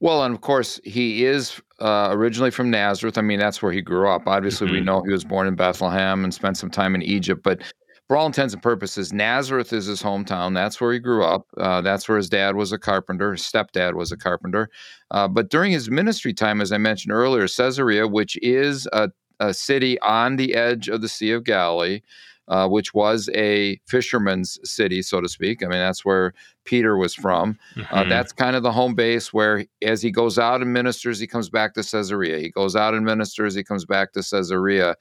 Well, 0.00 0.24
and 0.24 0.34
of 0.34 0.40
course, 0.42 0.80
he 0.84 1.24
is 1.24 1.60
uh, 1.80 2.08
originally 2.12 2.50
from 2.50 2.70
Nazareth. 2.70 3.16
I 3.16 3.22
mean, 3.22 3.38
that's 3.38 3.62
where 3.62 3.72
he 3.72 3.80
grew 3.80 4.08
up. 4.08 4.26
Obviously, 4.26 4.66
mm-hmm. 4.66 4.76
we 4.76 4.80
know 4.82 5.02
he 5.02 5.12
was 5.12 5.24
born 5.24 5.46
in 5.46 5.54
Bethlehem 5.54 6.22
and 6.22 6.34
spent 6.34 6.58
some 6.58 6.70
time 6.70 6.94
in 6.94 7.02
Egypt, 7.02 7.42
but 7.42 7.62
for 8.06 8.16
all 8.16 8.26
intents 8.26 8.54
and 8.54 8.62
purposes, 8.62 9.12
Nazareth 9.12 9.72
is 9.72 9.86
his 9.86 10.02
hometown. 10.02 10.54
That's 10.54 10.80
where 10.80 10.92
he 10.92 11.00
grew 11.00 11.24
up. 11.24 11.46
Uh, 11.56 11.80
that's 11.80 12.08
where 12.08 12.16
his 12.16 12.28
dad 12.28 12.54
was 12.54 12.70
a 12.70 12.78
carpenter. 12.78 13.32
His 13.32 13.42
stepdad 13.42 13.94
was 13.94 14.12
a 14.12 14.16
carpenter. 14.16 14.70
Uh, 15.10 15.26
but 15.26 15.50
during 15.50 15.72
his 15.72 15.90
ministry 15.90 16.32
time, 16.32 16.60
as 16.60 16.70
I 16.70 16.78
mentioned 16.78 17.12
earlier, 17.12 17.48
Caesarea, 17.48 18.06
which 18.06 18.38
is 18.42 18.86
a, 18.92 19.10
a 19.40 19.52
city 19.52 19.98
on 20.00 20.36
the 20.36 20.54
edge 20.54 20.88
of 20.88 21.00
the 21.00 21.08
Sea 21.08 21.32
of 21.32 21.42
Galilee, 21.42 22.00
uh, 22.48 22.68
which 22.68 22.94
was 22.94 23.28
a 23.34 23.80
fisherman's 23.86 24.58
city, 24.68 25.02
so 25.02 25.20
to 25.20 25.28
speak. 25.28 25.62
I 25.62 25.66
mean, 25.66 25.78
that's 25.78 26.04
where 26.04 26.32
Peter 26.64 26.96
was 26.96 27.14
from. 27.14 27.58
Uh, 27.76 27.80
mm-hmm. 27.80 27.94
Uh, 27.94 28.04
that's 28.04 28.32
kind 28.32 28.56
of 28.56 28.62
the 28.62 28.72
home 28.72 28.94
base 28.94 29.32
where, 29.32 29.64
as 29.82 30.02
he 30.02 30.10
goes 30.10 30.38
out 30.38 30.62
and 30.62 30.72
ministers, 30.72 31.18
he 31.18 31.26
comes 31.26 31.48
back 31.50 31.74
to 31.74 31.82
Caesarea. 31.82 32.38
He 32.38 32.50
goes 32.50 32.76
out 32.76 32.94
and 32.94 33.04
ministers, 33.04 33.54
he 33.54 33.64
comes 33.64 33.84
back 33.84 34.12
to 34.12 34.22
Caesarea. 34.22 34.96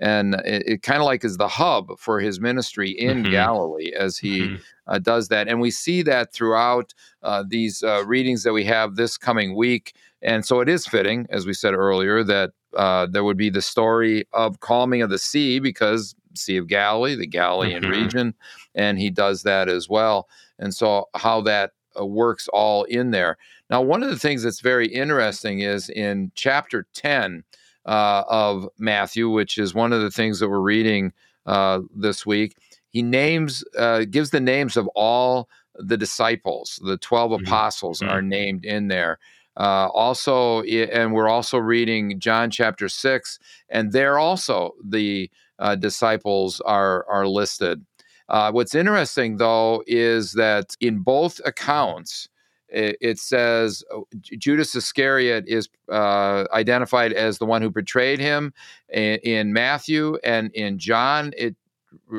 And 0.00 0.34
it, 0.44 0.64
it 0.66 0.82
kind 0.82 1.00
of 1.00 1.06
like 1.06 1.24
is 1.24 1.36
the 1.36 1.48
hub 1.48 1.96
for 1.98 2.18
his 2.18 2.40
ministry 2.40 2.90
in 2.90 3.22
mm-hmm. 3.22 3.30
Galilee 3.30 3.92
as 3.96 4.18
he 4.18 4.40
mm-hmm. 4.42 4.56
uh, 4.88 4.98
does 4.98 5.28
that. 5.28 5.46
And 5.46 5.60
we 5.60 5.70
see 5.70 6.02
that 6.02 6.32
throughout 6.32 6.92
uh, 7.22 7.44
these 7.46 7.84
uh, 7.84 8.04
readings 8.04 8.42
that 8.42 8.52
we 8.52 8.64
have 8.64 8.96
this 8.96 9.16
coming 9.16 9.54
week. 9.54 9.94
And 10.20 10.44
so 10.44 10.60
it 10.60 10.68
is 10.68 10.86
fitting, 10.86 11.26
as 11.30 11.46
we 11.46 11.54
said 11.54 11.74
earlier, 11.74 12.24
that 12.24 12.50
uh, 12.76 13.06
there 13.06 13.22
would 13.22 13.36
be 13.36 13.50
the 13.50 13.62
story 13.62 14.24
of 14.32 14.60
calming 14.60 15.02
of 15.02 15.10
the 15.10 15.18
sea 15.18 15.60
because 15.60 16.16
Sea 16.34 16.56
of 16.56 16.68
Galilee, 16.68 17.14
the 17.14 17.26
Galilean 17.26 17.82
mm-hmm. 17.82 17.92
region, 17.92 18.34
and 18.74 18.98
he 18.98 19.10
does 19.10 19.42
that 19.42 19.68
as 19.68 19.88
well. 19.88 20.28
And 20.58 20.74
so, 20.74 21.08
how 21.14 21.40
that 21.42 21.72
uh, 21.98 22.06
works 22.06 22.48
all 22.52 22.84
in 22.84 23.10
there. 23.10 23.36
Now, 23.70 23.80
one 23.82 24.02
of 24.02 24.10
the 24.10 24.18
things 24.18 24.42
that's 24.42 24.60
very 24.60 24.86
interesting 24.86 25.60
is 25.60 25.88
in 25.88 26.30
chapter 26.34 26.86
10 26.94 27.44
uh, 27.86 28.24
of 28.28 28.68
Matthew, 28.78 29.30
which 29.30 29.58
is 29.58 29.74
one 29.74 29.92
of 29.92 30.02
the 30.02 30.10
things 30.10 30.40
that 30.40 30.48
we're 30.48 30.60
reading 30.60 31.12
uh, 31.46 31.80
this 31.94 32.24
week, 32.24 32.56
he 32.90 33.02
names, 33.02 33.64
uh, 33.78 34.04
gives 34.10 34.30
the 34.30 34.40
names 34.40 34.76
of 34.76 34.86
all 34.88 35.48
the 35.74 35.96
disciples, 35.96 36.78
the 36.84 36.98
12 36.98 37.30
mm-hmm. 37.30 37.46
apostles 37.46 38.00
mm-hmm. 38.00 38.12
are 38.12 38.22
named 38.22 38.64
in 38.64 38.88
there. 38.88 39.18
Uh, 39.56 39.88
also, 39.88 40.62
and 40.62 41.12
we're 41.12 41.28
also 41.28 41.58
reading 41.58 42.18
John 42.18 42.50
chapter 42.50 42.88
6, 42.88 43.38
and 43.68 43.92
there 43.92 44.18
also 44.18 44.74
the 44.82 45.30
uh, 45.62 45.76
disciples 45.76 46.60
are 46.62 47.06
are 47.08 47.26
listed. 47.26 47.84
Uh, 48.28 48.50
what's 48.50 48.74
interesting 48.74 49.36
though 49.36 49.82
is 49.86 50.32
that 50.32 50.76
in 50.80 50.98
both 50.98 51.40
accounts, 51.44 52.28
it, 52.68 52.96
it 53.00 53.18
says 53.18 53.84
uh, 53.94 54.00
Judas 54.20 54.74
Iscariot 54.74 55.44
is 55.46 55.68
uh, 55.90 56.44
identified 56.52 57.12
as 57.12 57.38
the 57.38 57.46
one 57.46 57.62
who 57.62 57.70
betrayed 57.70 58.18
him 58.18 58.52
in, 58.88 59.18
in 59.22 59.52
Matthew, 59.52 60.18
and 60.24 60.50
in 60.52 60.78
John 60.78 61.32
it 61.38 61.54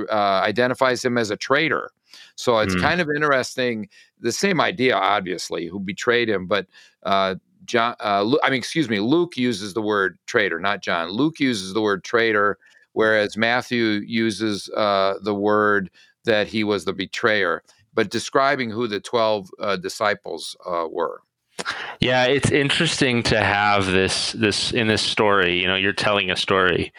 uh, 0.09 0.41
identifies 0.43 1.03
him 1.03 1.17
as 1.17 1.29
a 1.29 1.37
traitor. 1.37 1.91
So 2.35 2.59
it's 2.59 2.75
mm. 2.75 2.81
kind 2.81 3.01
of 3.01 3.09
interesting. 3.13 3.89
The 4.21 4.31
same 4.31 4.61
idea, 4.61 4.95
obviously, 4.95 5.67
who 5.67 5.79
betrayed 5.79 6.29
him, 6.29 6.47
but 6.47 6.67
uh, 7.03 7.35
John. 7.65 7.95
Uh, 7.99 8.35
I 8.41 8.49
mean, 8.49 8.59
excuse 8.59 8.87
me. 8.87 8.99
Luke 9.01 9.35
uses 9.35 9.73
the 9.73 9.81
word 9.81 10.17
traitor, 10.27 10.59
not 10.59 10.81
John. 10.81 11.09
Luke 11.09 11.39
uses 11.39 11.73
the 11.73 11.81
word 11.81 12.03
traitor 12.03 12.57
whereas 12.93 13.37
Matthew 13.37 14.01
uses 14.05 14.69
uh, 14.69 15.15
the 15.21 15.35
word 15.35 15.89
that 16.25 16.47
he 16.47 16.63
was 16.63 16.85
the 16.85 16.93
betrayer, 16.93 17.63
but 17.93 18.09
describing 18.09 18.69
who 18.69 18.87
the 18.87 18.99
12 18.99 19.49
uh, 19.59 19.75
disciples 19.75 20.55
uh, 20.65 20.87
were. 20.89 21.21
Yeah, 21.99 22.25
it's 22.25 22.51
interesting 22.51 23.21
to 23.23 23.39
have 23.39 23.85
this 23.85 24.31
this 24.33 24.71
in 24.71 24.87
this 24.87 25.01
story. 25.01 25.59
You 25.61 25.67
know, 25.67 25.75
you're 25.75 25.93
telling 25.93 26.31
a 26.31 26.35
story, 26.35 26.91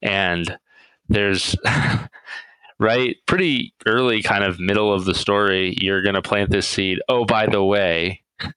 and 0.00 0.58
there's 1.08 1.54
right 2.78 3.16
pretty 3.26 3.74
early, 3.86 4.22
kind 4.22 4.44
of 4.44 4.58
middle 4.58 4.92
of 4.92 5.04
the 5.04 5.14
story. 5.14 5.76
You're 5.80 6.02
going 6.02 6.14
to 6.14 6.22
plant 6.22 6.50
this 6.50 6.66
seed. 6.66 7.00
Oh, 7.08 7.24
by 7.24 7.46
the 7.46 7.62
way, 7.62 8.22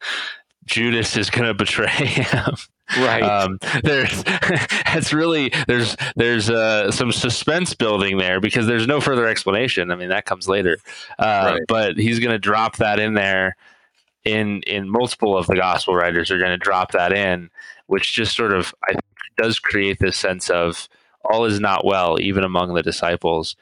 Judas 0.66 1.18
is 1.18 1.30
going 1.30 1.48
to 1.48 1.54
betray 1.54 1.88
him. 2.06 2.56
Right. 2.98 3.24
Um, 3.24 3.60
there's 3.84 4.24
it's 4.28 5.14
really 5.14 5.52
there's 5.68 5.96
there's 6.16 6.50
uh, 6.50 6.92
some 6.92 7.12
suspense 7.12 7.74
building 7.74 8.18
there 8.18 8.40
because 8.40 8.68
there's 8.68 8.88
no 8.88 9.00
further 9.00 9.28
explanation. 9.28 9.92
I 9.92 9.96
mean 9.96 10.10
that 10.10 10.26
comes 10.26 10.48
later, 10.48 10.78
uh, 11.18 11.54
right. 11.54 11.62
but 11.68 11.98
he's 11.98 12.20
going 12.20 12.32
to 12.32 12.40
drop 12.40 12.78
that 12.78 13.00
in 13.00 13.14
there. 13.14 13.56
In 14.24 14.62
in 14.64 14.88
multiple 14.88 15.36
of 15.36 15.48
the 15.48 15.56
gospel 15.56 15.96
writers 15.96 16.30
are 16.30 16.38
going 16.38 16.52
to 16.52 16.58
drop 16.58 16.92
that 16.92 17.12
in, 17.12 17.50
which 17.88 18.14
just 18.14 18.36
sort 18.36 18.54
of 18.54 18.74
I 18.88 18.92
think, 18.92 19.04
does 19.38 19.58
create 19.58 19.98
this 20.00 20.18
sense 20.18 20.50
of 20.50 20.88
all 21.26 21.46
is 21.46 21.60
not 21.60 21.86
well 21.86 22.20
even 22.22 22.44
among 22.44 22.74
the 22.74 22.84
disciples, 22.84 23.56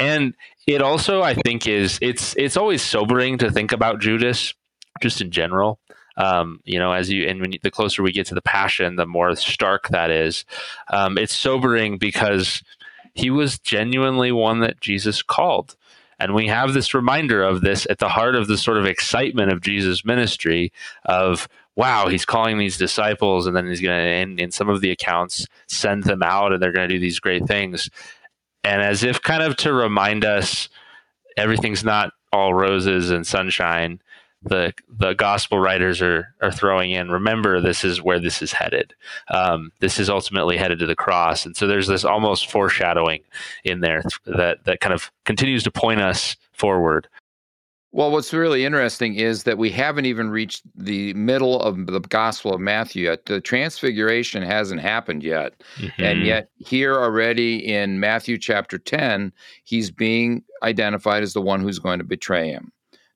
and 0.00 0.34
it 0.66 0.82
also 0.82 1.22
I 1.22 1.34
think 1.34 1.68
is 1.68 1.98
it's 2.02 2.34
it's 2.36 2.56
always 2.56 2.82
sobering 2.82 3.38
to 3.38 3.52
think 3.52 3.70
about 3.70 4.00
Judas 4.00 4.52
just 5.00 5.20
in 5.20 5.30
general 5.30 5.78
um, 6.20 6.60
you 6.64 6.78
know, 6.78 6.92
as 6.92 7.10
you 7.10 7.26
and 7.26 7.40
when 7.40 7.52
you, 7.52 7.58
the 7.62 7.70
closer 7.70 8.02
we 8.02 8.12
get 8.12 8.26
to 8.26 8.34
the 8.34 8.42
passion, 8.42 8.96
the 8.96 9.06
more 9.06 9.34
stark 9.36 9.88
that 9.88 10.10
is. 10.10 10.44
Um, 10.90 11.16
it's 11.16 11.34
sobering 11.34 11.96
because 11.96 12.62
he 13.14 13.30
was 13.30 13.58
genuinely 13.58 14.30
one 14.30 14.60
that 14.60 14.80
Jesus 14.80 15.22
called. 15.22 15.76
And 16.18 16.34
we 16.34 16.48
have 16.48 16.74
this 16.74 16.92
reminder 16.92 17.42
of 17.42 17.62
this 17.62 17.86
at 17.88 17.98
the 17.98 18.10
heart 18.10 18.34
of 18.34 18.46
the 18.46 18.58
sort 18.58 18.76
of 18.76 18.84
excitement 18.84 19.50
of 19.50 19.62
Jesus' 19.62 20.04
ministry 20.04 20.70
of, 21.06 21.48
wow, 21.76 22.08
he's 22.08 22.26
calling 22.26 22.58
these 22.58 22.76
disciples, 22.76 23.46
and 23.46 23.56
then 23.56 23.66
he's 23.66 23.80
going 23.80 23.96
to, 23.98 24.10
in, 24.10 24.38
in 24.38 24.50
some 24.50 24.68
of 24.68 24.82
the 24.82 24.90
accounts, 24.90 25.46
send 25.66 26.04
them 26.04 26.22
out, 26.22 26.52
and 26.52 26.62
they're 26.62 26.72
going 26.72 26.86
to 26.86 26.94
do 26.94 27.00
these 27.00 27.20
great 27.20 27.46
things. 27.46 27.88
And 28.62 28.82
as 28.82 29.02
if 29.02 29.22
kind 29.22 29.42
of 29.42 29.56
to 29.58 29.72
remind 29.72 30.26
us 30.26 30.68
everything's 31.38 31.82
not 31.82 32.12
all 32.30 32.52
roses 32.52 33.10
and 33.10 33.26
sunshine, 33.26 34.02
the 34.42 34.72
the 34.88 35.12
gospel 35.14 35.58
writers 35.58 36.00
are 36.00 36.34
are 36.40 36.52
throwing 36.52 36.92
in. 36.92 37.10
Remember, 37.10 37.60
this 37.60 37.84
is 37.84 38.02
where 38.02 38.18
this 38.18 38.42
is 38.42 38.52
headed. 38.52 38.94
Um, 39.28 39.72
this 39.80 39.98
is 39.98 40.08
ultimately 40.08 40.56
headed 40.56 40.78
to 40.78 40.86
the 40.86 40.96
cross, 40.96 41.44
and 41.44 41.56
so 41.56 41.66
there's 41.66 41.88
this 41.88 42.04
almost 42.04 42.50
foreshadowing 42.50 43.22
in 43.64 43.80
there 43.80 44.02
that 44.26 44.64
that 44.64 44.80
kind 44.80 44.94
of 44.94 45.10
continues 45.24 45.62
to 45.64 45.70
point 45.70 46.00
us 46.00 46.36
forward. 46.52 47.08
Well, 47.92 48.12
what's 48.12 48.32
really 48.32 48.64
interesting 48.64 49.16
is 49.16 49.42
that 49.44 49.58
we 49.58 49.68
haven't 49.70 50.06
even 50.06 50.30
reached 50.30 50.62
the 50.76 51.12
middle 51.14 51.60
of 51.60 51.86
the 51.86 51.98
Gospel 51.98 52.54
of 52.54 52.60
Matthew 52.60 53.06
yet. 53.06 53.26
The 53.26 53.40
transfiguration 53.40 54.44
hasn't 54.44 54.80
happened 54.80 55.24
yet. 55.24 55.60
Mm-hmm. 55.76 56.02
And 56.02 56.24
yet, 56.24 56.50
here 56.58 56.94
already 56.94 57.56
in 57.56 57.98
Matthew 57.98 58.38
chapter 58.38 58.78
10, 58.78 59.32
he's 59.64 59.90
being 59.90 60.44
identified 60.62 61.24
as 61.24 61.32
the 61.32 61.42
one 61.42 61.60
who's 61.60 61.80
going 61.80 61.98
to 61.98 62.04
betray 62.04 62.50
him. 62.50 62.70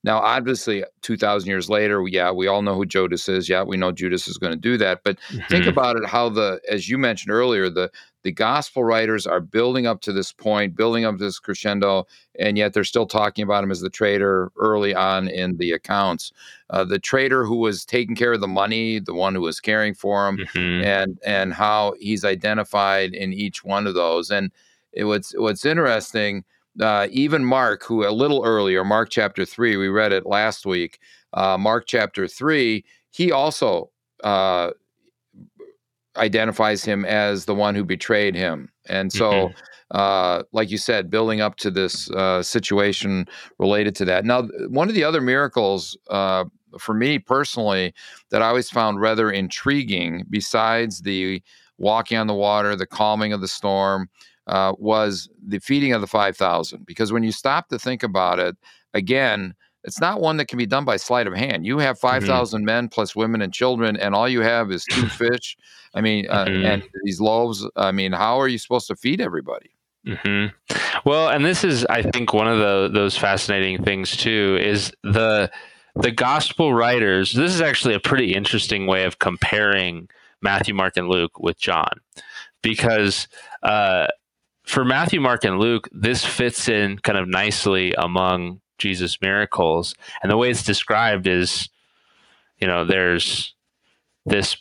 Now, 0.05 0.19
obviously, 0.19 0.85
2,000 1.01 1.49
years 1.49 1.71
later, 1.71 2.07
yeah, 2.07 2.31
we 2.31 2.47
all 2.47 2.61
know 2.61 2.75
who 2.75 2.85
Judas 2.85 3.27
is. 3.27 3.49
Yeah, 3.49 3.63
we 3.63 3.79
know 3.79 3.91
Judas 3.91 4.29
is 4.29 4.37
going 4.37 4.53
to 4.53 4.59
do 4.59 4.77
that. 4.77 5.01
But 5.03 5.19
mm-hmm. 5.29 5.47
think 5.49 5.67
about 5.67 5.97
it 5.97 6.05
how 6.05 6.29
the, 6.29 6.61
as 6.71 6.91
you 6.91 6.99
mentioned 6.99 7.33
earlier, 7.33 7.71
the, 7.71 7.91
the 8.23 8.31
gospel 8.31 8.85
writers 8.85 9.27
are 9.27 9.41
building 9.41 9.87
up 9.87 10.03
to 10.03 10.13
this 10.13 10.31
point, 10.31 10.77
building 10.77 11.07
up 11.07 11.17
this 11.17 11.39
crescendo, 11.39 12.07
and 12.39 12.59
yet 12.59 12.75
they're 12.75 12.85
still 12.85 13.07
talking 13.07 13.43
about 13.43 13.65
him 13.65 13.71
as 13.71 13.81
the 13.81 13.89
traitor 13.89 14.53
early 14.59 14.95
on 14.95 15.29
in 15.29 15.57
the 15.57 15.73
accounts. 15.73 16.33
Uh, 16.69 16.85
the 16.85 16.99
traitor 16.99 17.47
who 17.47 17.57
was 17.57 17.87
taking 17.87 18.15
care 18.15 18.35
of 18.35 18.41
the 18.43 18.49
money, 18.49 18.99
the 18.99 19.15
one 19.15 19.35
who 19.35 19.41
was 19.41 19.59
caring 19.59 19.95
for 19.95 20.29
him, 20.29 20.39
mm-hmm. 20.39 20.85
and 20.85 21.19
and 21.25 21.53
how 21.53 21.95
he's 21.99 22.25
identified 22.25 23.15
in 23.15 23.33
each 23.33 23.65
one 23.65 23.87
of 23.87 23.95
those. 23.95 24.31
And 24.31 24.51
it, 24.93 25.05
what's 25.05 25.35
what's 25.37 25.65
interesting 25.65 26.45
uh, 26.81 27.09
even 27.11 27.45
Mark, 27.45 27.85
who 27.85 28.07
a 28.07 28.11
little 28.11 28.43
earlier, 28.45 28.85
Mark 28.85 29.11
chapter 29.11 29.45
three, 29.45 29.77
we 29.77 29.89
read 29.89 30.13
it 30.13 30.27
last 30.27 30.67
week. 30.67 30.99
Uh, 31.33 31.59
Mark 31.59 31.85
chapter 31.87 32.29
three, 32.29 32.85
he 33.11 33.33
also 33.33 33.91
uh, 34.23 34.71
identifies 36.17 36.85
him 36.85 37.05
as 37.05 37.45
the 37.45 37.55
one 37.55 37.75
who 37.75 37.85
betrayed 37.85 38.35
him, 38.35 38.71
and 38.89 39.13
so. 39.13 39.31
Mm-hmm. 39.31 39.59
Uh, 39.91 40.43
like 40.51 40.71
you 40.71 40.79
said, 40.79 41.09
building 41.11 41.41
up 41.41 41.55
to 41.57 41.71
this 41.71 42.11
uh, 42.13 42.43
situation 42.43 43.27
related 43.59 43.95
to 43.95 44.05
that. 44.05 44.25
Now, 44.25 44.43
one 44.69 44.89
of 44.89 44.95
the 44.95 45.05
other 45.05 45.21
miracles 45.21 45.97
uh, 46.11 46.45
for 46.79 46.95
me 46.95 47.19
personally 47.19 47.95
that 48.31 48.43
I 48.43 48.49
always 48.49 48.71
found 48.71 49.01
rather 49.01 49.31
intriguing, 49.31 50.25
besides 50.31 51.03
the 51.03 51.41
walking 51.79 52.19
on 52.19 52.27
the 52.27 52.35
water, 52.35 52.75
the 52.75 52.87
calming 52.87 53.33
of 53.33 53.41
the 53.41 53.47
storm, 53.47 54.09
uh, 54.47 54.75
was 54.79 55.29
the 55.47 55.59
feeding 55.59 55.93
of 55.93 56.01
the 56.01 56.07
5,000. 56.07 56.87
Because 56.87 57.13
when 57.13 57.23
you 57.23 57.33
stop 57.33 57.69
to 57.69 57.79
think 57.79 58.03
about 58.03 58.39
it, 58.39 58.57
again, 58.93 59.55
it's 59.85 60.01
not 60.01 60.21
one 60.21 60.39
that 60.39 60.49
can 60.49 60.59
be 60.59 60.67
done 60.67 60.85
by 60.85 60.97
sleight 60.97 61.27
of 61.27 61.35
hand. 61.35 61.67
You 61.67 61.79
have 61.79 61.99
5,000 61.99 62.59
mm-hmm. 62.59 62.67
men 62.67 62.89
plus 62.89 63.15
women 63.15 63.43
and 63.43 63.53
children, 63.53 63.97
and 63.97 64.15
all 64.15 64.29
you 64.29 64.41
have 64.41 64.71
is 64.71 64.85
two 64.85 65.09
fish. 65.09 65.57
I 65.95 66.01
mean, 66.01 66.27
uh, 66.29 66.47
mm-hmm. 66.47 66.65
and 66.65 66.83
these 67.05 67.21
loaves. 67.21 67.67
I 67.77 67.93
mean, 67.93 68.13
how 68.13 68.41
are 68.41 68.49
you 68.49 68.59
supposed 68.59 68.89
to 68.89 68.97
feed 68.97 69.21
everybody? 69.21 69.71
Mm-hmm. 70.07 71.09
Well, 71.09 71.29
and 71.29 71.45
this 71.45 71.65
is, 71.65 71.85
I 71.87 72.03
think, 72.03 72.33
one 72.33 72.49
of 72.49 72.59
the 72.59 72.91
those 72.93 73.17
fascinating 73.17 73.83
things 73.85 74.17
too 74.17 74.59
is 74.61 74.93
the 75.03 75.51
the 75.95 76.11
gospel 76.11 76.75
writers. 76.75 77.33
This 77.33 77.55
is 77.55 77.61
actually 77.61 77.95
a 77.95 78.01
pretty 78.01 78.35
interesting 78.35 78.87
way 78.87 79.05
of 79.05 79.19
comparing 79.19 80.09
Matthew, 80.43 80.75
Mark, 80.75 80.97
and 80.97 81.09
Luke 81.09 81.39
with 81.39 81.59
John, 81.59 82.01
because 82.63 83.29
uh, 83.63 84.09
for 84.65 84.85
Matthew, 84.85 85.21
Mark, 85.21 85.45
and 85.45 85.59
Luke, 85.59 85.89
this 85.93 86.25
fits 86.25 86.69
in 86.69 86.99
kind 86.99 87.19
of 87.19 87.29
nicely 87.29 87.93
among 87.97 88.61
Jesus' 88.79 89.21
miracles. 89.21 89.95
And 90.23 90.31
the 90.31 90.37
way 90.37 90.51
it's 90.51 90.65
described 90.65 91.27
is, 91.27 91.69
you 92.59 92.67
know, 92.67 92.85
there's 92.85 93.55
this 94.27 94.57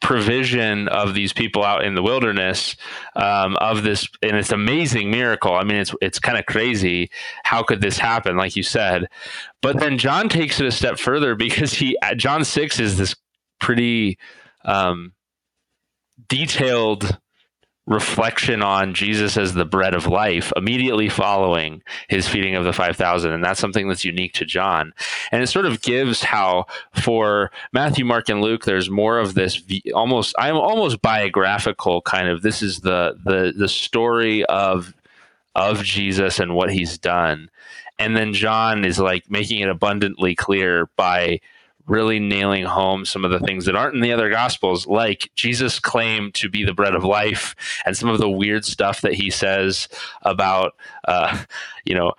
provision 0.00 0.88
of 0.88 1.14
these 1.14 1.32
people 1.32 1.62
out 1.62 1.84
in 1.84 1.94
the 1.94 2.02
wilderness 2.02 2.74
um, 3.14 3.56
of 3.58 3.84
this 3.84 4.08
and 4.20 4.36
it's 4.36 4.50
amazing 4.50 5.12
miracle 5.12 5.54
i 5.54 5.62
mean 5.62 5.76
it's 5.76 5.94
it's 6.00 6.18
kind 6.18 6.36
of 6.36 6.44
crazy 6.44 7.08
how 7.44 7.62
could 7.62 7.80
this 7.80 7.98
happen 7.98 8.36
like 8.36 8.56
you 8.56 8.64
said 8.64 9.06
but 9.60 9.78
then 9.78 9.96
john 9.98 10.28
takes 10.28 10.58
it 10.58 10.66
a 10.66 10.72
step 10.72 10.98
further 10.98 11.36
because 11.36 11.72
he 11.74 11.96
john 12.16 12.44
6 12.44 12.80
is 12.80 12.96
this 12.96 13.14
pretty 13.60 14.18
um, 14.64 15.12
detailed 16.28 17.16
reflection 17.86 18.62
on 18.62 18.94
Jesus 18.94 19.36
as 19.36 19.54
the 19.54 19.64
bread 19.64 19.92
of 19.92 20.06
life 20.06 20.52
immediately 20.56 21.08
following 21.08 21.82
his 22.08 22.28
feeding 22.28 22.54
of 22.54 22.64
the 22.64 22.72
5000 22.72 23.32
and 23.32 23.42
that's 23.42 23.58
something 23.58 23.88
that's 23.88 24.04
unique 24.04 24.34
to 24.34 24.44
John. 24.44 24.92
And 25.32 25.42
it 25.42 25.48
sort 25.48 25.66
of 25.66 25.82
gives 25.82 26.22
how 26.22 26.66
for 26.92 27.50
Matthew 27.72 28.04
Mark 28.04 28.28
and 28.28 28.40
Luke 28.40 28.64
there's 28.64 28.88
more 28.88 29.18
of 29.18 29.34
this 29.34 29.60
almost 29.94 30.34
I'm 30.38 30.56
almost 30.56 31.02
biographical 31.02 32.02
kind 32.02 32.28
of 32.28 32.42
this 32.42 32.62
is 32.62 32.80
the 32.80 33.18
the 33.24 33.52
the 33.56 33.68
story 33.68 34.44
of 34.46 34.94
of 35.54 35.82
Jesus 35.82 36.38
and 36.38 36.54
what 36.54 36.72
he's 36.72 36.98
done. 36.98 37.50
And 37.98 38.16
then 38.16 38.32
John 38.32 38.84
is 38.84 38.98
like 38.98 39.30
making 39.30 39.60
it 39.60 39.68
abundantly 39.68 40.34
clear 40.34 40.88
by 40.96 41.40
really 41.92 42.18
nailing 42.18 42.64
home 42.64 43.04
some 43.04 43.24
of 43.24 43.30
the 43.30 43.40
things 43.40 43.66
that 43.66 43.76
aren't 43.76 43.94
in 43.94 44.00
the 44.00 44.12
other 44.12 44.30
gospels 44.30 44.86
like 44.86 45.30
jesus 45.34 45.78
claim 45.78 46.32
to 46.32 46.48
be 46.48 46.64
the 46.64 46.74
bread 46.74 46.94
of 46.94 47.04
life 47.04 47.54
and 47.84 47.96
some 47.96 48.08
of 48.08 48.18
the 48.18 48.30
weird 48.30 48.64
stuff 48.64 49.02
that 49.02 49.14
he 49.14 49.30
says 49.30 49.88
about 50.22 50.72
uh, 51.06 51.44
you 51.84 51.94
know 51.94 52.12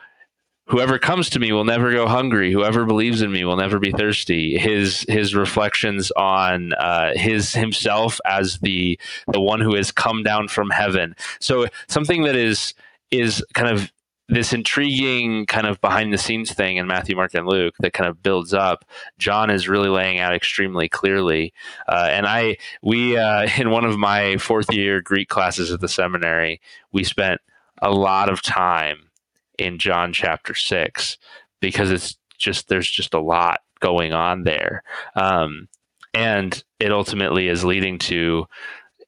whoever 0.68 0.98
comes 0.98 1.30
to 1.30 1.40
me 1.40 1.52
will 1.52 1.66
never 1.66 1.92
go 1.92 2.08
hungry. 2.08 2.52
Whoever 2.52 2.86
believes 2.86 3.22
in 3.22 3.32
me 3.32 3.44
will 3.44 3.58
never 3.58 3.80
be 3.80 3.92
thirsty. 3.92 4.58
His 4.58 5.06
his 5.08 5.36
reflections 5.36 6.12
on 6.12 6.74
uh, 6.74 7.12
his 7.16 7.54
himself 7.54 8.20
as 8.26 8.60
the 8.60 9.00
the 9.32 9.42
one 9.42 9.60
who 9.60 9.76
has 9.76 9.92
come 9.92 10.24
down 10.24 10.48
from 10.48 10.70
heaven. 10.70 11.16
So 11.40 11.68
something 11.88 12.24
that 12.24 12.36
is 12.36 12.74
is 13.12 13.44
kind 13.54 13.70
of 13.70 13.92
this 14.30 14.54
intriguing 14.54 15.46
kind 15.46 15.68
of 15.68 15.82
behind 15.82 16.14
the 16.14 16.18
scenes 16.18 16.54
thing 16.54 16.78
in 16.78 16.88
Matthew, 16.88 17.16
Mark, 17.16 17.34
and 17.34 17.48
Luke 17.48 17.76
that 17.80 17.94
kind 17.94 18.10
of 18.10 18.24
builds 18.24 18.54
up. 18.54 18.86
John 19.18 19.50
is 19.50 19.68
really 19.68 19.90
laying 19.90 20.20
out 20.20 20.34
extremely 20.34 20.88
clearly, 20.88 21.54
uh, 21.88 22.08
and 22.10 22.26
I 22.26 22.58
we 22.82 23.18
uh, 23.18 23.48
in 23.58 23.70
one 23.70 23.86
of 23.86 23.98
my 23.98 24.38
fourth 24.38 24.74
year 24.74 25.02
Greek 25.02 25.30
classes 25.30 25.72
at 25.72 25.82
the 25.82 25.88
seminary, 25.88 26.62
we 26.92 27.04
spent 27.04 27.42
a 27.82 27.92
lot 27.92 28.30
of 28.30 28.42
time 28.42 29.10
in 29.58 29.78
John 29.78 30.14
chapter 30.14 30.56
six 30.56 31.18
because 31.60 31.92
it's 31.92 32.18
just 32.38 32.70
there's 32.70 32.90
just 32.90 33.14
a 33.14 33.22
lot 33.22 33.62
going 33.82 34.14
on 34.14 34.44
there, 34.44 34.84
um, 35.16 35.68
and 36.14 36.64
it 36.80 36.94
ultimately 36.94 37.50
is 37.50 37.66
leading 37.66 38.00
to 38.00 38.46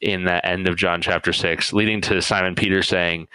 in 0.02 0.26
that 0.26 0.46
end 0.46 0.68
of 0.68 0.76
John 0.76 1.02
chapter 1.02 1.32
six, 1.32 1.72
leading 1.72 2.02
to 2.02 2.22
Simon 2.22 2.54
Peter 2.54 2.84
saying, 2.84 3.28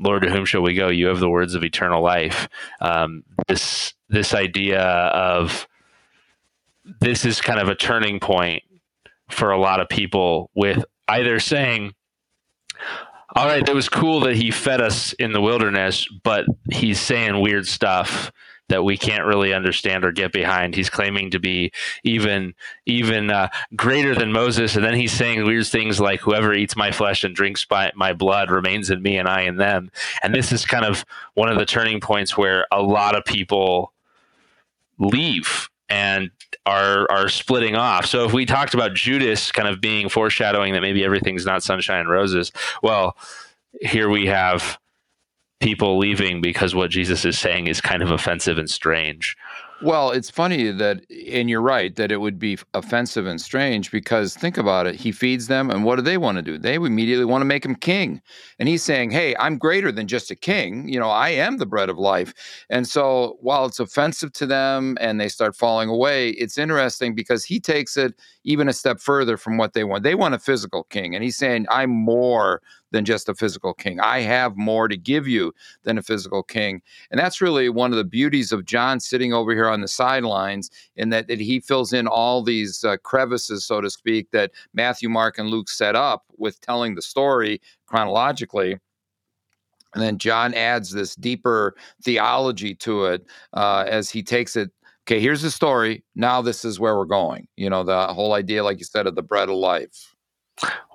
Lord, 0.00 0.22
to 0.22 0.30
whom 0.30 0.46
shall 0.46 0.62
we 0.62 0.74
go? 0.74 0.88
You 0.88 1.08
have 1.08 1.20
the 1.20 1.28
words 1.28 1.54
of 1.54 1.62
eternal 1.62 2.02
life. 2.02 2.48
Um, 2.80 3.22
this 3.46 3.94
this 4.08 4.34
idea 4.34 4.80
of 4.80 5.68
this 7.00 7.24
is 7.24 7.40
kind 7.40 7.60
of 7.60 7.68
a 7.68 7.74
turning 7.74 8.18
point 8.18 8.62
for 9.28 9.50
a 9.52 9.60
lot 9.60 9.80
of 9.80 9.88
people 9.88 10.50
with 10.54 10.84
either 11.06 11.38
saying, 11.38 11.94
"All 13.36 13.46
right, 13.46 13.68
it 13.68 13.74
was 13.74 13.88
cool 13.88 14.20
that 14.20 14.36
he 14.36 14.50
fed 14.50 14.80
us 14.80 15.12
in 15.12 15.32
the 15.32 15.40
wilderness, 15.40 16.08
but 16.24 16.46
he's 16.72 16.98
saying 16.98 17.40
weird 17.40 17.68
stuff." 17.68 18.32
That 18.70 18.84
we 18.84 18.96
can't 18.96 19.26
really 19.26 19.52
understand 19.52 20.04
or 20.04 20.12
get 20.12 20.32
behind. 20.32 20.74
He's 20.74 20.90
claiming 20.90 21.30
to 21.30 21.38
be 21.38 21.70
even 22.02 22.54
even 22.86 23.30
uh, 23.30 23.48
greater 23.76 24.14
than 24.14 24.32
Moses, 24.32 24.74
and 24.76 24.84
then 24.84 24.94
he's 24.94 25.12
saying 25.12 25.44
weird 25.44 25.66
things 25.66 26.00
like, 26.00 26.20
"Whoever 26.20 26.54
eats 26.54 26.76
my 26.76 26.90
flesh 26.90 27.22
and 27.22 27.34
drinks 27.34 27.66
my, 27.70 27.92
my 27.94 28.12
blood 28.12 28.50
remains 28.50 28.90
in 28.90 29.02
me, 29.02 29.18
and 29.18 29.28
I 29.28 29.42
in 29.42 29.56
them." 29.56 29.90
And 30.22 30.34
this 30.34 30.52
is 30.52 30.64
kind 30.64 30.84
of 30.84 31.04
one 31.34 31.50
of 31.50 31.58
the 31.58 31.66
turning 31.66 32.00
points 32.00 32.36
where 32.36 32.66
a 32.72 32.82
lot 32.82 33.14
of 33.14 33.24
people 33.24 33.92
leave 34.98 35.68
and 35.88 36.30
are 36.66 37.10
are 37.10 37.28
splitting 37.28 37.76
off. 37.76 38.06
So 38.06 38.24
if 38.24 38.32
we 38.32 38.46
talked 38.46 38.74
about 38.74 38.94
Judas 38.94 39.52
kind 39.52 39.68
of 39.68 39.80
being 39.80 40.08
foreshadowing 40.08 40.72
that 40.74 40.80
maybe 40.80 41.04
everything's 41.04 41.44
not 41.44 41.62
sunshine 41.62 42.00
and 42.00 42.10
roses, 42.10 42.52
well, 42.82 43.16
here 43.80 44.08
we 44.08 44.26
have 44.26 44.78
people 45.60 45.98
leaving 45.98 46.40
because 46.40 46.74
what 46.74 46.90
Jesus 46.90 47.24
is 47.24 47.38
saying 47.38 47.66
is 47.66 47.80
kind 47.80 48.02
of 48.02 48.10
offensive 48.10 48.58
and 48.58 48.68
strange. 48.68 49.36
Well, 49.82 50.10
it's 50.10 50.28
funny 50.28 50.70
that, 50.72 51.06
and 51.32 51.48
you're 51.48 51.62
right, 51.62 51.96
that 51.96 52.12
it 52.12 52.18
would 52.18 52.38
be 52.38 52.58
offensive 52.74 53.26
and 53.26 53.40
strange 53.40 53.90
because 53.90 54.34
think 54.34 54.58
about 54.58 54.86
it. 54.86 54.94
He 54.94 55.10
feeds 55.10 55.46
them, 55.46 55.70
and 55.70 55.84
what 55.84 55.96
do 55.96 56.02
they 56.02 56.18
want 56.18 56.36
to 56.36 56.42
do? 56.42 56.58
They 56.58 56.74
immediately 56.74 57.24
want 57.24 57.40
to 57.40 57.46
make 57.46 57.64
him 57.64 57.74
king. 57.74 58.20
And 58.58 58.68
he's 58.68 58.82
saying, 58.82 59.10
Hey, 59.10 59.34
I'm 59.36 59.56
greater 59.56 59.90
than 59.90 60.06
just 60.06 60.30
a 60.30 60.34
king. 60.34 60.86
You 60.86 61.00
know, 61.00 61.08
I 61.08 61.30
am 61.30 61.56
the 61.56 61.64
bread 61.64 61.88
of 61.88 61.96
life. 61.96 62.34
And 62.68 62.86
so 62.86 63.38
while 63.40 63.64
it's 63.64 63.80
offensive 63.80 64.34
to 64.34 64.46
them 64.46 64.98
and 65.00 65.18
they 65.18 65.28
start 65.28 65.56
falling 65.56 65.88
away, 65.88 66.30
it's 66.30 66.58
interesting 66.58 67.14
because 67.14 67.46
he 67.46 67.58
takes 67.58 67.96
it 67.96 68.14
even 68.44 68.68
a 68.68 68.74
step 68.74 69.00
further 69.00 69.38
from 69.38 69.56
what 69.56 69.72
they 69.72 69.84
want. 69.84 70.02
They 70.02 70.14
want 70.14 70.34
a 70.34 70.38
physical 70.38 70.84
king. 70.84 71.14
And 71.14 71.24
he's 71.24 71.38
saying, 71.38 71.64
I'm 71.70 71.90
more 71.90 72.60
than 72.90 73.04
just 73.04 73.28
a 73.28 73.34
physical 73.34 73.74
king. 73.74 74.00
I 74.00 74.20
have 74.20 74.56
more 74.56 74.88
to 74.88 74.96
give 74.96 75.28
you 75.28 75.52
than 75.82 75.98
a 75.98 76.02
physical 76.02 76.42
king. 76.42 76.82
And 77.10 77.18
that's 77.18 77.40
really 77.40 77.68
one 77.68 77.92
of 77.92 77.96
the 77.96 78.04
beauties 78.04 78.52
of 78.52 78.64
John 78.64 79.00
sitting 79.00 79.32
over 79.32 79.52
here 79.52 79.68
on 79.68 79.80
the 79.80 79.88
sidelines, 79.88 80.70
in 80.96 81.10
that, 81.10 81.28
that 81.28 81.40
he 81.40 81.60
fills 81.60 81.92
in 81.92 82.06
all 82.06 82.42
these 82.42 82.84
uh, 82.84 82.96
crevices, 82.98 83.64
so 83.64 83.80
to 83.80 83.90
speak, 83.90 84.30
that 84.32 84.52
Matthew, 84.74 85.08
Mark, 85.08 85.38
and 85.38 85.48
Luke 85.48 85.68
set 85.68 85.96
up 85.96 86.24
with 86.36 86.60
telling 86.60 86.94
the 86.94 87.02
story 87.02 87.60
chronologically. 87.86 88.78
And 89.94 90.02
then 90.02 90.18
John 90.18 90.54
adds 90.54 90.92
this 90.92 91.16
deeper 91.16 91.74
theology 92.02 92.74
to 92.76 93.06
it 93.06 93.26
uh, 93.54 93.84
as 93.88 94.08
he 94.08 94.22
takes 94.22 94.54
it 94.54 94.70
okay, 95.10 95.18
here's 95.18 95.42
the 95.42 95.50
story. 95.50 96.04
Now 96.14 96.40
this 96.40 96.64
is 96.64 96.78
where 96.78 96.96
we're 96.96 97.04
going. 97.04 97.48
You 97.56 97.68
know, 97.68 97.82
the 97.82 98.06
whole 98.08 98.32
idea, 98.34 98.62
like 98.62 98.78
you 98.78 98.84
said, 98.84 99.08
of 99.08 99.16
the 99.16 99.22
bread 99.22 99.48
of 99.48 99.56
life. 99.56 100.14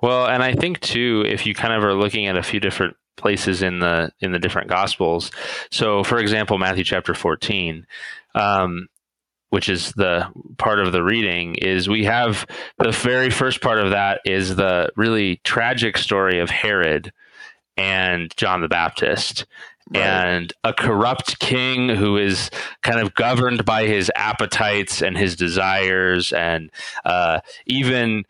Well, 0.02 0.26
and 0.26 0.42
I 0.42 0.54
think 0.54 0.80
too, 0.80 1.24
if 1.26 1.46
you 1.46 1.54
kind 1.54 1.74
of 1.74 1.82
are 1.84 1.94
looking 1.94 2.26
at 2.26 2.36
a 2.36 2.42
few 2.42 2.60
different 2.60 2.96
places 3.16 3.62
in 3.62 3.78
the 3.80 4.12
in 4.20 4.32
the 4.32 4.38
different 4.38 4.68
gospels. 4.68 5.30
So, 5.70 6.04
for 6.04 6.18
example, 6.18 6.58
Matthew 6.58 6.84
chapter 6.84 7.14
fourteen, 7.14 7.86
um, 8.34 8.88
which 9.50 9.68
is 9.68 9.92
the 9.92 10.28
part 10.58 10.80
of 10.80 10.92
the 10.92 11.02
reading, 11.02 11.54
is 11.56 11.88
we 11.88 12.04
have 12.04 12.46
the 12.78 12.92
very 12.92 13.30
first 13.30 13.60
part 13.60 13.78
of 13.78 13.90
that 13.90 14.20
is 14.24 14.56
the 14.56 14.90
really 14.96 15.40
tragic 15.44 15.96
story 15.96 16.40
of 16.40 16.50
Herod 16.50 17.12
and 17.76 18.34
John 18.36 18.60
the 18.60 18.68
Baptist. 18.68 19.46
Right. 19.88 20.02
and 20.02 20.52
a 20.64 20.72
corrupt 20.72 21.38
king 21.38 21.88
who 21.88 22.16
is 22.16 22.50
kind 22.82 22.98
of 22.98 23.14
governed 23.14 23.64
by 23.64 23.86
his 23.86 24.10
appetites 24.16 25.00
and 25.00 25.16
his 25.16 25.36
desires 25.36 26.32
and 26.32 26.72
uh, 27.04 27.38
even 27.66 28.24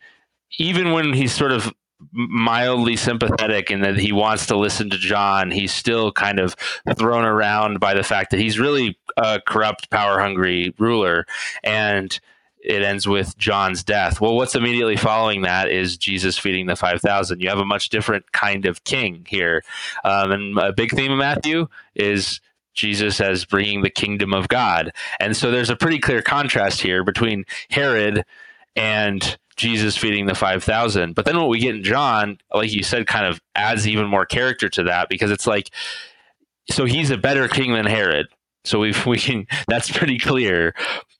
even 0.57 0.91
when 0.91 1.13
he's 1.13 1.33
sort 1.33 1.51
of 1.51 1.73
mildly 2.11 2.95
sympathetic 2.95 3.71
and 3.71 3.83
that 3.83 3.97
he 3.97 4.11
wants 4.11 4.45
to 4.47 4.57
listen 4.57 4.89
to 4.89 4.97
John, 4.97 5.51
he's 5.51 5.73
still 5.73 6.11
kind 6.11 6.39
of 6.39 6.55
thrown 6.97 7.25
around 7.25 7.79
by 7.79 7.93
the 7.93 8.03
fact 8.03 8.31
that 8.31 8.39
he's 8.39 8.59
really 8.59 8.97
a 9.17 9.41
corrupt, 9.45 9.89
power 9.89 10.19
hungry 10.19 10.73
ruler. 10.77 11.25
And 11.63 12.19
it 12.67 12.81
ends 12.81 13.07
with 13.07 13.37
John's 13.37 13.83
death. 13.83 14.19
Well, 14.19 14.35
what's 14.35 14.55
immediately 14.55 14.97
following 14.97 15.41
that 15.43 15.69
is 15.69 15.97
Jesus 15.97 16.37
feeding 16.37 16.65
the 16.65 16.75
5,000. 16.75 17.41
You 17.41 17.49
have 17.49 17.59
a 17.59 17.65
much 17.65 17.89
different 17.89 18.31
kind 18.31 18.65
of 18.65 18.83
king 18.83 19.25
here. 19.27 19.63
Um, 20.03 20.31
and 20.31 20.59
a 20.59 20.73
big 20.73 20.91
theme 20.91 21.11
of 21.11 21.17
Matthew 21.17 21.67
is 21.95 22.41
Jesus 22.73 23.21
as 23.21 23.45
bringing 23.45 23.81
the 23.81 23.89
kingdom 23.89 24.33
of 24.33 24.49
God. 24.49 24.91
And 25.19 25.35
so 25.35 25.49
there's 25.49 25.69
a 25.69 25.75
pretty 25.75 25.99
clear 25.99 26.21
contrast 26.21 26.81
here 26.81 27.03
between 27.03 27.45
Herod 27.69 28.25
and 28.75 29.37
Jesus 29.57 29.97
feeding 29.97 30.27
the 30.27 30.35
5,000. 30.35 31.13
But 31.13 31.25
then 31.25 31.37
what 31.37 31.49
we 31.49 31.59
get 31.59 31.75
in 31.75 31.83
John, 31.83 32.39
like 32.53 32.71
you 32.71 32.83
said, 32.83 33.07
kind 33.07 33.25
of 33.25 33.41
adds 33.55 33.87
even 33.87 34.07
more 34.07 34.25
character 34.25 34.69
to 34.69 34.83
that 34.83 35.09
because 35.09 35.31
it's 35.31 35.47
like, 35.47 35.71
so 36.69 36.85
he's 36.85 37.11
a 37.11 37.17
better 37.17 37.47
king 37.47 37.73
than 37.73 37.85
Herod. 37.85 38.27
So 38.63 38.79
we 38.79 38.93
we 39.05 39.17
can 39.17 39.47
that's 39.67 39.91
pretty 39.91 40.19
clear, 40.19 40.75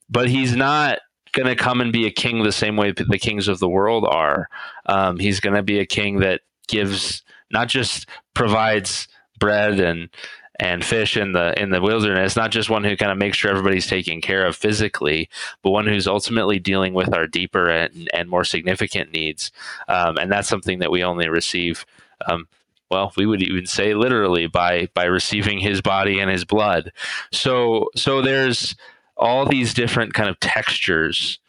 but 0.09 0.29
he's 0.29 0.55
not 0.55 0.99
going 1.33 1.47
to 1.47 1.55
come 1.55 1.81
and 1.81 1.91
be 1.91 2.05
a 2.05 2.11
king 2.11 2.43
the 2.43 2.51
same 2.51 2.77
way 2.77 2.91
the 2.91 3.19
kings 3.19 3.47
of 3.47 3.59
the 3.59 3.69
world 3.69 4.05
are. 4.05 4.47
Um, 4.85 5.19
he's 5.19 5.39
going 5.39 5.55
to 5.55 5.63
be 5.63 5.79
a 5.79 5.85
king 5.85 6.19
that 6.19 6.41
gives 6.67 7.23
not 7.51 7.67
just 7.67 8.07
provides 8.33 9.07
bread 9.39 9.79
and 9.79 10.09
and 10.59 10.83
fish 10.83 11.15
in 11.15 11.33
the 11.33 11.59
in 11.61 11.69
the 11.69 11.81
wilderness 11.81 12.35
not 12.35 12.51
just 12.51 12.69
one 12.69 12.83
who 12.83 12.97
kind 12.97 13.11
of 13.11 13.17
makes 13.17 13.37
sure 13.37 13.51
everybody's 13.51 13.87
taken 13.87 14.21
care 14.21 14.45
of 14.45 14.55
physically 14.55 15.29
but 15.61 15.71
one 15.71 15.85
who's 15.85 16.07
ultimately 16.07 16.59
dealing 16.59 16.93
with 16.93 17.13
our 17.13 17.27
deeper 17.27 17.69
and, 17.69 18.09
and 18.13 18.29
more 18.29 18.43
significant 18.43 19.11
needs 19.11 19.51
um, 19.87 20.17
and 20.17 20.31
that's 20.31 20.49
something 20.49 20.79
that 20.79 20.91
we 20.91 21.03
only 21.03 21.29
receive 21.29 21.85
um, 22.27 22.47
well 22.89 23.13
we 23.17 23.25
would 23.25 23.41
even 23.41 23.65
say 23.65 23.93
literally 23.93 24.47
by 24.47 24.87
by 24.93 25.05
receiving 25.05 25.59
his 25.59 25.81
body 25.81 26.19
and 26.19 26.31
his 26.31 26.45
blood 26.45 26.91
so 27.31 27.89
so 27.95 28.21
there's 28.21 28.75
all 29.15 29.45
these 29.45 29.73
different 29.73 30.13
kind 30.13 30.29
of 30.29 30.39
textures 30.39 31.39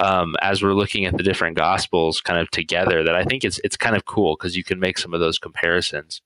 um, 0.00 0.36
as 0.42 0.62
we're 0.62 0.74
looking 0.74 1.06
at 1.06 1.16
the 1.16 1.22
different 1.22 1.56
gospels 1.56 2.20
kind 2.20 2.38
of 2.38 2.50
together 2.50 3.02
that 3.02 3.14
I 3.14 3.24
think 3.24 3.44
it's 3.44 3.58
it's 3.64 3.76
kind 3.76 3.96
of 3.96 4.04
cool 4.04 4.36
because 4.36 4.56
you 4.56 4.64
can 4.64 4.78
make 4.78 4.98
some 4.98 5.14
of 5.14 5.20
those 5.20 5.38
comparisons. 5.38 6.20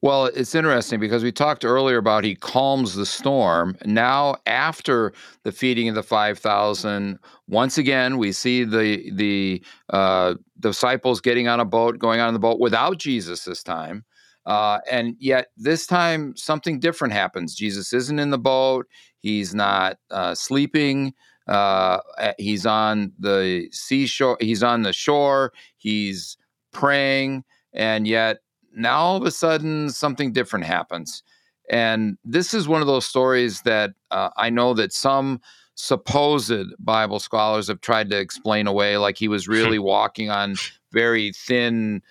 Well, 0.00 0.26
it's 0.26 0.54
interesting 0.54 1.00
because 1.00 1.22
we 1.22 1.32
talked 1.32 1.64
earlier 1.64 1.98
about 1.98 2.24
he 2.24 2.34
calms 2.34 2.94
the 2.94 3.06
storm. 3.06 3.76
Now, 3.84 4.36
after 4.46 5.12
the 5.44 5.52
feeding 5.52 5.88
of 5.88 5.94
the 5.94 6.02
five 6.02 6.38
thousand, 6.38 7.18
once 7.48 7.78
again 7.78 8.18
we 8.18 8.32
see 8.32 8.64
the 8.64 9.10
the 9.12 9.64
uh, 9.90 10.34
disciples 10.60 11.20
getting 11.20 11.48
on 11.48 11.60
a 11.60 11.64
boat, 11.64 11.98
going 11.98 12.20
on 12.20 12.32
the 12.32 12.40
boat 12.40 12.60
without 12.60 12.98
Jesus 12.98 13.44
this 13.44 13.62
time. 13.62 14.04
Uh, 14.44 14.78
and 14.90 15.14
yet 15.20 15.48
this 15.56 15.86
time 15.86 16.34
something 16.36 16.80
different 16.80 17.14
happens. 17.14 17.54
Jesus 17.54 17.92
isn't 17.92 18.18
in 18.18 18.30
the 18.30 18.38
boat. 18.38 18.86
He's 19.20 19.54
not 19.54 19.98
uh, 20.10 20.34
sleeping. 20.34 21.14
Uh, 21.46 21.98
he's 22.38 22.66
on 22.66 23.12
the 23.18 23.68
seashore. 23.72 24.36
He's 24.40 24.62
on 24.62 24.82
the 24.82 24.92
shore. 24.92 25.52
He's 25.76 26.36
praying, 26.72 27.44
and 27.72 28.06
yet 28.06 28.38
now 28.74 28.98
all 28.98 29.16
of 29.16 29.24
a 29.24 29.30
sudden 29.30 29.90
something 29.90 30.32
different 30.32 30.64
happens. 30.64 31.22
And 31.70 32.18
this 32.24 32.54
is 32.54 32.68
one 32.68 32.80
of 32.80 32.86
those 32.86 33.06
stories 33.06 33.62
that 33.62 33.92
uh, 34.10 34.30
I 34.36 34.50
know 34.50 34.74
that 34.74 34.92
some 34.92 35.40
supposed 35.74 36.52
Bible 36.78 37.18
scholars 37.18 37.68
have 37.68 37.80
tried 37.80 38.10
to 38.10 38.18
explain 38.18 38.66
away, 38.66 38.96
like 38.96 39.16
he 39.16 39.28
was 39.28 39.48
really 39.56 39.78
walking 39.78 40.30
on 40.30 40.56
very 40.92 41.32
thin 41.32 42.02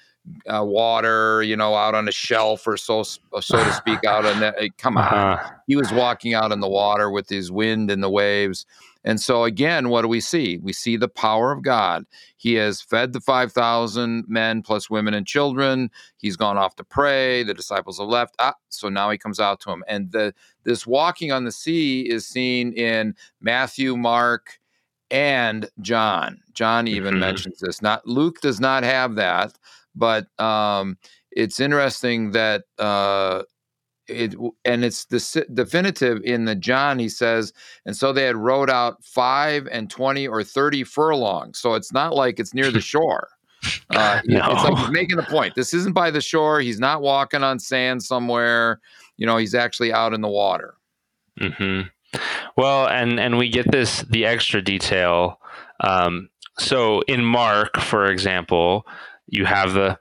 uh, 0.48 0.64
water, 0.64 1.42
you 1.44 1.56
know, 1.56 1.76
out 1.76 1.96
on 1.96 2.08
a 2.08 2.12
shelf 2.12 2.68
or 2.68 2.78
so 2.78 3.04
so 3.04 3.20
to 3.40 3.74
speak, 3.74 4.04
out 4.06 4.26
on 4.26 4.40
that. 4.40 4.56
Come 4.78 4.98
on, 4.98 5.04
uh-huh. 5.04 5.50
he 5.68 5.76
was 5.76 5.92
walking 5.92 6.34
out 6.34 6.52
in 6.52 6.60
the 6.60 6.70
water 6.70 7.10
with 7.10 7.28
his 7.28 7.52
wind 7.52 7.90
and 7.90 8.04
the 8.04 8.10
waves. 8.10 8.66
And 9.04 9.20
so, 9.20 9.44
again, 9.44 9.90
what 9.90 10.04
do 10.04 10.08
we 10.08 10.20
see? 10.20 10.58
We 10.62 10.74
see 10.74 10.96
the 10.96 11.08
power 11.08 11.52
of 11.52 11.64
God. 11.64 12.06
He 12.38 12.54
has 12.56 12.82
fed 12.82 13.14
the 13.14 13.20
5,000 13.20 14.26
men 14.28 14.62
plus 14.62 14.90
women 14.90 15.14
and 15.14 15.26
children. 15.26 15.90
He's 16.18 16.38
gone 16.38 16.58
off 16.58 16.76
to 16.76 16.84
pray. 16.84 17.44
The 17.44 17.54
disciples 17.54 18.00
have 18.00 18.08
left. 18.08 18.36
Ah, 18.40 18.56
so 18.70 18.90
now 18.90 19.10
he 19.10 19.18
comes 19.18 19.40
out 19.40 19.60
to 19.62 19.72
him. 19.72 19.84
And 19.88 20.12
the, 20.12 20.34
this 20.64 20.86
walking 20.86 21.32
on 21.32 21.46
the 21.46 21.52
sea 21.52 22.02
is 22.02 22.28
seen 22.28 22.74
in 22.74 23.16
Matthew, 23.40 23.98
Mark, 23.98 24.60
and 25.10 25.70
John. 25.82 26.40
John 26.54 26.88
even 26.88 27.16
mm-hmm. 27.16 27.22
mentions 27.22 27.60
this. 27.60 27.82
Not 27.82 28.08
Luke 28.08 28.40
does 28.42 28.60
not 28.60 28.84
have 28.84 29.16
that, 29.16 29.58
but 29.96 30.28
um, 30.40 30.98
it's 31.32 31.60
interesting 31.60 32.32
that 32.32 32.64
uh, 32.80 33.44
it 34.12 34.36
and 34.66 34.84
it's 34.84 35.06
the 35.06 35.46
definitive 35.54 36.22
in 36.24 36.46
the 36.46 36.56
John. 36.56 37.00
He 37.00 37.10
says, 37.10 37.54
and 37.86 37.96
so 37.96 38.14
they 38.14 38.24
had 38.24 38.36
rowed 38.36 38.70
out 38.70 39.04
five 39.04 39.68
and 39.72 39.90
twenty 39.90 40.28
or 40.28 40.44
thirty 40.44 40.84
furlongs. 40.84 41.60
So 41.60 41.74
it's 41.74 41.92
not 41.92 42.16
like 42.16 42.40
it's 42.40 42.54
near 42.54 42.72
the 42.72 42.82
shore. 42.82 43.30
Uh, 43.92 44.22
no. 44.26 44.52
It's 44.52 44.64
like 44.64 44.78
he's 44.78 44.90
making 44.90 45.18
the 45.18 45.24
point. 45.24 45.54
This 45.62 45.74
isn't 45.74 45.94
by 45.94 46.12
the 46.12 46.22
shore. 46.22 46.60
He's 46.60 46.80
not 46.80 47.02
walking 47.02 47.44
on 47.44 47.60
sand 47.60 48.04
somewhere. 48.04 48.80
You 49.18 49.26
know, 49.28 49.38
he's 49.38 49.54
actually 49.54 49.94
out 49.94 50.14
in 50.14 50.22
the 50.22 50.28
water. 50.28 50.76
Hmm. 51.40 51.82
Well, 52.58 52.88
and 52.88 53.20
and 53.20 53.38
we 53.38 53.50
get 53.50 53.72
this 53.72 54.02
the 54.10 54.26
extra 54.26 54.62
detail. 54.62 55.40
Um, 55.82 56.30
so 56.60 57.02
in 57.02 57.24
Mark, 57.24 57.80
for 57.80 58.06
example, 58.06 58.86
you 59.28 59.46
have 59.46 59.74
the 59.74 59.98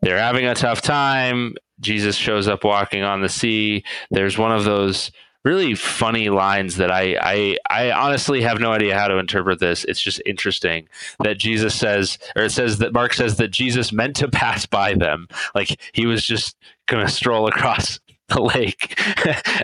they're 0.00 0.18
having 0.18 0.46
a 0.46 0.54
tough 0.54 0.80
time 0.80 1.54
Jesus 1.80 2.16
shows 2.16 2.48
up 2.48 2.64
walking 2.64 3.02
on 3.02 3.20
the 3.20 3.28
sea. 3.28 3.84
There's 4.10 4.38
one 4.38 4.52
of 4.52 4.64
those 4.64 5.10
really 5.44 5.74
funny 5.74 6.28
lines 6.28 6.76
that 6.76 6.90
I, 6.90 7.16
I 7.20 7.56
I 7.70 7.90
honestly 7.92 8.42
have 8.42 8.60
no 8.60 8.72
idea 8.72 8.98
how 8.98 9.08
to 9.08 9.18
interpret 9.18 9.60
this. 9.60 9.84
It's 9.84 10.00
just 10.00 10.20
interesting 10.26 10.88
that 11.22 11.38
Jesus 11.38 11.74
says, 11.74 12.18
or 12.36 12.42
it 12.42 12.52
says 12.52 12.78
that 12.78 12.92
Mark 12.92 13.14
says 13.14 13.36
that 13.36 13.48
Jesus 13.48 13.92
meant 13.92 14.16
to 14.16 14.28
pass 14.28 14.66
by 14.66 14.94
them, 14.94 15.28
like 15.54 15.80
he 15.92 16.06
was 16.06 16.24
just 16.24 16.56
going 16.86 17.06
to 17.06 17.12
stroll 17.12 17.46
across 17.48 18.00
the 18.34 18.42
lake 18.42 19.00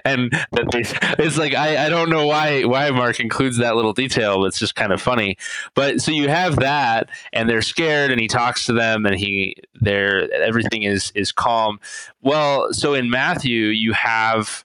and 0.07 0.31
it's 1.19 1.37
like 1.37 1.55
I, 1.55 1.85
I 1.85 1.89
don't 1.91 2.09
know 2.09 2.27
why 2.27 2.65
why 2.65 2.89
mark 2.91 3.21
includes 3.21 3.59
that 3.59 3.77
little 3.77 3.93
detail 3.93 4.39
but 4.39 4.47
it's 4.47 4.59
just 4.59 4.75
kind 4.75 4.91
of 4.91 5.03
funny. 5.03 5.37
But 5.75 6.01
so 6.01 6.13
you 6.13 6.29
have 6.29 6.57
that 6.57 7.11
and 7.35 7.49
they're 7.49 7.61
scared 7.61 8.11
and 8.11 8.19
he 8.19 8.27
talks 8.27 8.65
to 8.67 8.73
them 8.73 9.05
and 9.05 9.17
he 9.17 9.57
they're 9.75 10.33
everything 10.33 10.85
is 10.85 11.13
is 11.15 11.31
calm. 11.31 11.79
Well 12.23 12.73
so 12.73 12.95
in 12.95 13.11
matthew 13.11 13.67
you 13.67 13.93
have 13.93 14.65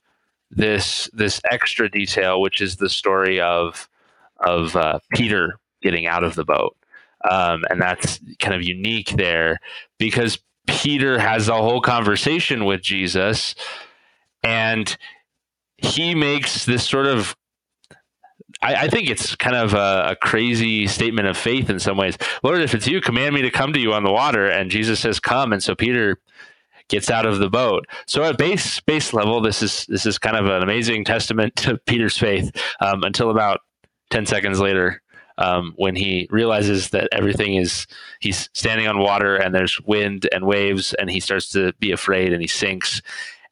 this 0.50 1.10
this 1.12 1.42
extra 1.50 1.90
detail 1.90 2.40
which 2.40 2.62
is 2.62 2.76
the 2.76 2.88
story 2.88 3.38
of 3.38 3.86
of 4.38 4.76
uh, 4.76 5.00
peter 5.12 5.58
getting 5.82 6.06
out 6.06 6.24
of 6.24 6.36
the 6.36 6.44
boat. 6.44 6.74
Um, 7.30 7.64
and 7.68 7.82
that's 7.82 8.18
kind 8.38 8.54
of 8.54 8.62
unique 8.62 9.10
there 9.10 9.58
because 9.98 10.38
peter 10.66 11.18
has 11.18 11.48
a 11.48 11.56
whole 11.56 11.80
conversation 11.80 12.64
with 12.64 12.80
jesus 12.80 13.54
and 14.42 14.96
he 15.76 16.14
makes 16.14 16.64
this 16.64 16.86
sort 16.86 17.06
of 17.06 17.36
I, 18.62 18.74
I, 18.74 18.88
think 18.88 19.08
it's 19.08 19.34
kind 19.36 19.56
of 19.56 19.74
a, 19.74 20.10
a, 20.10 20.16
crazy 20.16 20.86
statement 20.86 21.28
of 21.28 21.36
faith 21.36 21.70
in 21.70 21.78
some 21.78 21.96
ways. 21.96 22.18
Lord, 22.42 22.60
if 22.60 22.74
it's 22.74 22.86
you, 22.86 23.00
command 23.00 23.34
me 23.34 23.42
to 23.42 23.50
come 23.50 23.72
to 23.72 23.80
you 23.80 23.94
on 23.94 24.04
the 24.04 24.12
water. 24.12 24.46
And 24.48 24.70
Jesus 24.70 25.00
says, 25.00 25.18
"Come." 25.18 25.52
And 25.52 25.62
so 25.62 25.74
Peter 25.74 26.20
gets 26.88 27.10
out 27.10 27.24
of 27.24 27.38
the 27.38 27.48
boat. 27.48 27.86
So 28.06 28.22
at 28.24 28.36
base 28.36 28.80
base 28.80 29.14
level, 29.14 29.40
this 29.40 29.62
is 29.62 29.86
this 29.86 30.04
is 30.04 30.18
kind 30.18 30.36
of 30.36 30.46
an 30.46 30.62
amazing 30.62 31.04
testament 31.04 31.56
to 31.56 31.78
Peter's 31.86 32.18
faith. 32.18 32.50
Um, 32.80 33.02
until 33.02 33.30
about 33.30 33.60
ten 34.10 34.26
seconds 34.26 34.60
later, 34.60 35.00
um, 35.38 35.72
when 35.76 35.96
he 35.96 36.28
realizes 36.30 36.90
that 36.90 37.08
everything 37.12 37.54
is 37.54 37.86
he's 38.20 38.50
standing 38.52 38.86
on 38.86 38.98
water 38.98 39.36
and 39.36 39.54
there's 39.54 39.80
wind 39.82 40.28
and 40.32 40.44
waves, 40.44 40.92
and 40.94 41.10
he 41.10 41.20
starts 41.20 41.48
to 41.50 41.72
be 41.78 41.92
afraid 41.92 42.32
and 42.32 42.42
he 42.42 42.48
sinks 42.48 43.00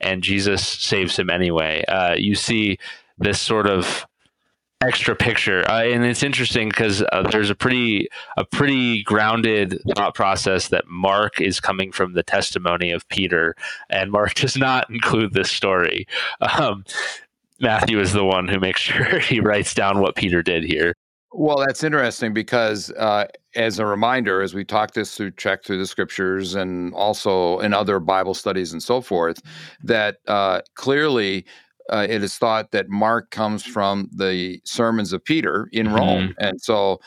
and 0.01 0.23
Jesus 0.23 0.67
saves 0.67 1.19
him 1.19 1.31
anyway. 1.31 1.85
Uh, 1.87 2.15
you 2.17 2.35
see 2.35 2.79
this 3.19 3.41
sort 3.41 3.67
of 3.67 4.07
extra 4.81 5.17
picture, 5.17 5.69
uh, 5.69 5.83
and 5.83 6.05
it's 6.05 6.23
interesting 6.23 6.69
because 6.69 7.03
uh, 7.13 7.29
there's 7.31 7.51
a 7.51 7.55
pretty 7.55 8.09
a 8.37 8.45
pretty 8.45 9.03
grounded 9.03 9.81
thought 9.97 10.15
process 10.15 10.69
that 10.69 10.87
Mark 10.89 11.41
is 11.41 11.61
coming 11.61 11.91
from 11.91 12.13
the 12.13 12.23
testimony 12.23 12.93
of 12.93 13.09
Peter, 13.09 13.55
and 13.91 14.13
Mark 14.13 14.35
does 14.35 14.57
not 14.57 14.89
include 14.91 15.33
this 15.33 15.51
story. 15.51 16.07
Um, 16.41 16.85
Matthew 17.61 17.99
is 17.99 18.13
the 18.13 18.25
one 18.25 18.47
who 18.47 18.61
makes 18.61 18.81
sure 18.81 19.19
he 19.21 19.41
writes 19.41 19.75
down 19.75 20.01
what 20.01 20.17
Peter 20.17 20.43
did 20.43 20.65
here. 20.65 20.95
Well, 21.33 21.59
that's 21.59 21.85
interesting 21.85 22.33
because, 22.33 22.91
uh, 22.93 23.27
as 23.55 23.79
a 23.79 23.87
reminder, 23.87 24.41
as 24.41 24.55
we 24.55 24.65
talk 24.65 24.93
this 24.93 25.15
through, 25.15 25.33
trek 25.33 25.65
through 25.65 25.79
the 25.79 25.87
scriptures, 25.87 26.55
and 26.55 26.95
also 26.95 27.59
in 27.61 27.75
other 27.75 28.01
Bible 28.01 28.35
studies 28.35 28.73
and 28.73 28.83
so 28.83 29.01
forth, 29.01 29.43
that 29.83 30.19
uh, 30.27 30.63
clearly 30.75 31.45
uh, 31.91 32.07
it 32.09 32.23
is 32.23 32.37
thought 32.37 32.71
that 32.71 32.89
Mark 32.89 33.31
comes 33.31 33.63
from 33.65 34.09
the 34.13 34.61
sermons 34.65 35.13
of 35.13 35.23
Peter 35.23 35.69
in 35.73 35.93
Rome, 35.93 36.29
mm-hmm. 36.29 36.45
and 36.45 36.61
so 36.61 36.99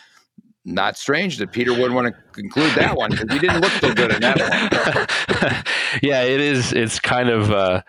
not 0.66 0.98
strange 0.98 1.38
that 1.38 1.52
Peter 1.52 1.72
wouldn't 1.72 1.94
want 1.94 2.08
to 2.08 2.14
conclude 2.34 2.72
that 2.76 2.96
one 2.96 3.10
because 3.10 3.32
he 3.32 3.40
didn't 3.40 3.62
look 3.62 3.72
so 3.74 3.94
good 3.94 4.14
in 4.14 4.22
that 4.22 4.40
one. 4.40 5.64
yeah, 6.04 6.22
it 6.22 6.40
is. 6.40 6.74
It's 6.74 7.00
kind 7.00 7.30
of 7.30 7.52
uh, 7.52 7.82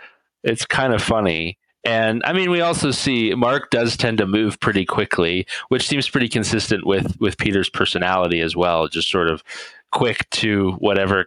it's 0.43 0.65
kind 0.65 0.95
of 0.95 1.03
funny 1.03 1.59
and 1.85 2.23
I 2.25 2.33
mean, 2.33 2.51
we 2.51 2.61
also 2.61 2.91
see 2.91 3.35
Mark 3.35 3.71
does 3.71 3.97
tend 3.97 4.19
to 4.19 4.27
move 4.27 4.61
pretty 4.61 4.85
quickly, 4.85 5.47
which 5.69 5.87
seems 5.87 6.09
pretty 6.09 6.29
consistent 6.29 6.87
with 6.87 7.21
with 7.21 7.39
Peter's 7.39 7.69
personality 7.69 8.41
as 8.41 8.55
well. 8.55 8.89
Just 8.89 9.11
sort 9.11 9.29
of 9.29 9.43
quick 9.91 10.29
to 10.31 10.73
whatever 10.73 11.27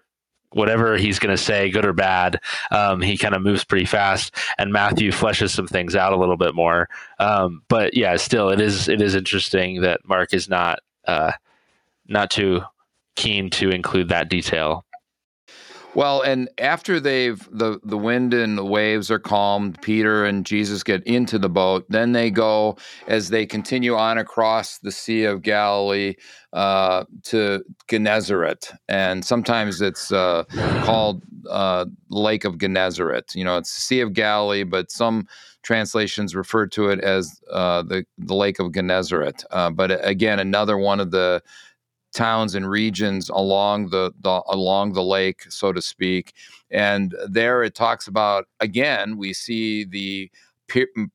whatever 0.51 0.95
he's 0.95 1.19
going 1.19 1.35
to 1.35 1.41
say, 1.41 1.69
good 1.69 1.85
or 1.85 1.91
bad. 1.91 2.39
Um, 2.71 3.01
he 3.01 3.17
kind 3.17 3.35
of 3.35 3.41
moves 3.41 3.65
pretty 3.65 3.85
fast, 3.85 4.33
and 4.57 4.71
Matthew 4.71 5.11
fleshes 5.11 5.49
some 5.49 5.67
things 5.67 5.95
out 5.95 6.13
a 6.13 6.17
little 6.17 6.37
bit 6.37 6.55
more. 6.55 6.87
Um, 7.19 7.61
but 7.67 7.95
yeah, 7.95 8.15
still, 8.15 8.49
it 8.49 8.61
is 8.61 8.87
it 8.87 9.01
is 9.01 9.15
interesting 9.15 9.81
that 9.81 10.07
Mark 10.07 10.33
is 10.33 10.47
not 10.47 10.79
uh, 11.05 11.33
not 12.07 12.31
too 12.31 12.61
keen 13.15 13.49
to 13.49 13.69
include 13.69 14.09
that 14.09 14.29
detail. 14.29 14.84
Well, 15.95 16.21
and 16.21 16.49
after 16.57 16.99
they've 16.99 17.39
the 17.51 17.79
the 17.83 17.97
wind 17.97 18.33
and 18.33 18.57
the 18.57 18.65
waves 18.65 19.09
are 19.09 19.19
calmed, 19.19 19.81
Peter 19.81 20.25
and 20.25 20.45
Jesus 20.45 20.83
get 20.83 21.03
into 21.07 21.39
the 21.39 21.49
boat. 21.49 21.85
Then 21.89 22.11
they 22.11 22.29
go 22.31 22.77
as 23.07 23.29
they 23.29 23.45
continue 23.45 23.95
on 23.95 24.17
across 24.17 24.77
the 24.79 24.91
Sea 24.91 25.23
of 25.23 25.41
Galilee 25.41 26.15
uh, 26.53 27.05
to 27.23 27.63
Gennesaret, 27.87 28.71
and 28.89 29.23
sometimes 29.23 29.81
it's 29.81 30.11
uh, 30.11 30.43
called 30.83 31.23
uh, 31.49 31.85
Lake 32.09 32.43
of 32.43 32.57
Gennesaret. 32.57 33.33
You 33.33 33.45
know, 33.45 33.57
it's 33.57 33.73
the 33.73 33.81
Sea 33.81 34.01
of 34.01 34.13
Galilee, 34.13 34.63
but 34.63 34.91
some 34.91 35.27
translations 35.63 36.35
refer 36.35 36.67
to 36.67 36.89
it 36.89 36.99
as 36.99 37.39
uh, 37.51 37.83
the 37.83 38.05
the 38.17 38.35
Lake 38.35 38.59
of 38.59 38.73
Gennesaret. 38.73 39.45
Uh, 39.49 39.69
but 39.69 40.05
again, 40.05 40.39
another 40.39 40.77
one 40.77 40.99
of 40.99 41.11
the 41.11 41.41
towns 42.15 42.55
and 42.55 42.67
regions 42.67 43.29
along 43.29 43.89
the, 43.89 44.11
the 44.21 44.41
along 44.47 44.93
the 44.93 45.03
lake, 45.03 45.43
so 45.49 45.71
to 45.71 45.81
speak. 45.81 46.33
And 46.71 47.13
there 47.29 47.61
it 47.61 47.75
talks 47.75 48.07
about 48.07 48.45
again, 48.59 49.17
we 49.17 49.33
see 49.33 49.83
the 49.83 50.31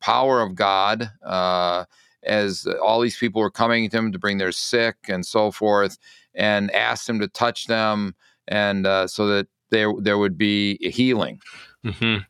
power 0.01 0.41
of 0.43 0.55
God 0.55 1.11
uh, 1.25 1.87
as 2.23 2.69
all 2.81 3.01
these 3.01 3.19
people 3.19 3.41
were 3.41 3.51
coming 3.51 3.91
to 3.91 3.99
him 3.99 4.13
to 4.13 4.19
bring 4.19 4.39
their 4.39 4.53
sick 4.53 4.97
and 5.09 5.27
so 5.27 5.51
forth, 5.51 5.99
and 6.35 6.71
asked 6.71 7.09
him 7.09 7.19
to 7.19 7.29
touch 7.29 7.67
them, 7.67 8.15
and 8.47 8.87
uh, 8.87 9.09
so 9.09 9.27
that 9.27 9.49
there 9.71 9.93
there 9.99 10.19
would 10.19 10.39
be 10.39 10.79
healing. 10.91 11.41
Mm-hmm. 11.85 12.23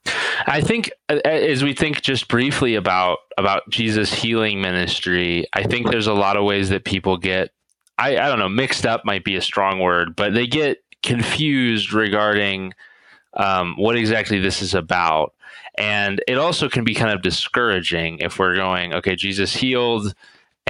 I 0.46 0.60
think 0.60 0.90
as 1.08 1.62
we 1.62 1.74
think 1.74 2.02
just 2.02 2.28
briefly 2.28 2.74
about 2.74 3.18
about 3.36 3.68
Jesus' 3.68 4.12
healing 4.12 4.60
ministry, 4.60 5.46
I 5.52 5.64
think 5.64 5.90
there's 5.90 6.06
a 6.06 6.14
lot 6.14 6.36
of 6.36 6.44
ways 6.44 6.68
that 6.70 6.84
people 6.84 7.16
get 7.16 7.50
I, 8.00 8.16
I 8.16 8.28
don't 8.28 8.38
know, 8.38 8.48
mixed 8.48 8.86
up 8.86 9.04
might 9.04 9.24
be 9.24 9.36
a 9.36 9.42
strong 9.42 9.78
word, 9.78 10.16
but 10.16 10.32
they 10.32 10.46
get 10.46 10.82
confused 11.02 11.92
regarding 11.92 12.72
um, 13.34 13.74
what 13.76 13.96
exactly 13.96 14.40
this 14.40 14.62
is 14.62 14.74
about. 14.74 15.34
And 15.76 16.22
it 16.26 16.38
also 16.38 16.68
can 16.68 16.84
be 16.84 16.94
kind 16.94 17.12
of 17.12 17.22
discouraging 17.22 18.18
if 18.18 18.38
we're 18.38 18.56
going, 18.56 18.94
okay, 18.94 19.16
Jesus 19.16 19.54
healed 19.54 20.14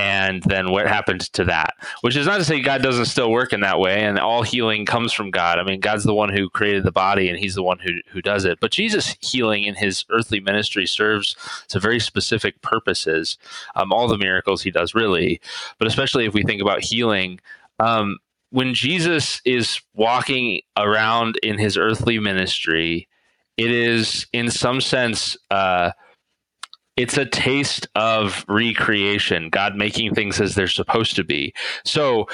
and 0.00 0.42
then 0.44 0.70
what 0.70 0.86
happened 0.86 1.20
to 1.34 1.44
that? 1.44 1.74
Which 2.00 2.16
is 2.16 2.26
not 2.26 2.38
to 2.38 2.44
say 2.44 2.60
god 2.62 2.82
doesn't 2.82 3.04
still 3.04 3.30
work 3.30 3.52
in 3.52 3.60
that 3.60 3.78
way 3.78 4.02
and 4.02 4.18
all 4.18 4.42
healing 4.42 4.86
comes 4.86 5.12
from 5.12 5.30
god. 5.30 5.58
I 5.58 5.62
mean 5.62 5.80
god's 5.80 6.04
the 6.04 6.14
one 6.14 6.30
who 6.30 6.48
created 6.48 6.84
the 6.84 6.92
body 6.92 7.28
and 7.28 7.38
he's 7.38 7.54
the 7.54 7.62
one 7.62 7.78
who, 7.78 7.92
who 8.10 8.22
does 8.22 8.46
it. 8.46 8.60
But 8.60 8.70
jesus 8.70 9.16
healing 9.20 9.64
in 9.64 9.74
his 9.74 10.06
earthly 10.08 10.40
ministry 10.40 10.86
serves 10.86 11.36
to 11.68 11.78
very 11.78 12.00
specific 12.00 12.62
purposes 12.62 13.36
um, 13.76 13.92
all 13.92 14.08
the 14.08 14.16
miracles 14.16 14.62
he 14.62 14.70
does 14.70 14.94
really. 14.94 15.40
But 15.78 15.86
especially 15.86 16.24
if 16.24 16.32
we 16.32 16.44
think 16.44 16.62
about 16.62 16.82
healing 16.82 17.38
um, 17.78 18.16
when 18.50 18.72
jesus 18.72 19.42
is 19.44 19.80
walking 19.94 20.62
around 20.78 21.36
in 21.42 21.58
his 21.58 21.76
earthly 21.76 22.18
ministry 22.18 23.06
it 23.58 23.70
is 23.70 24.26
in 24.32 24.50
some 24.50 24.80
sense 24.80 25.36
uh, 25.50 25.90
it's 27.00 27.16
a 27.16 27.24
taste 27.24 27.88
of 27.94 28.44
recreation, 28.46 29.48
God 29.48 29.74
making 29.74 30.14
things 30.14 30.38
as 30.38 30.54
they're 30.54 30.68
supposed 30.68 31.16
to 31.16 31.24
be. 31.24 31.54
So 31.84 32.26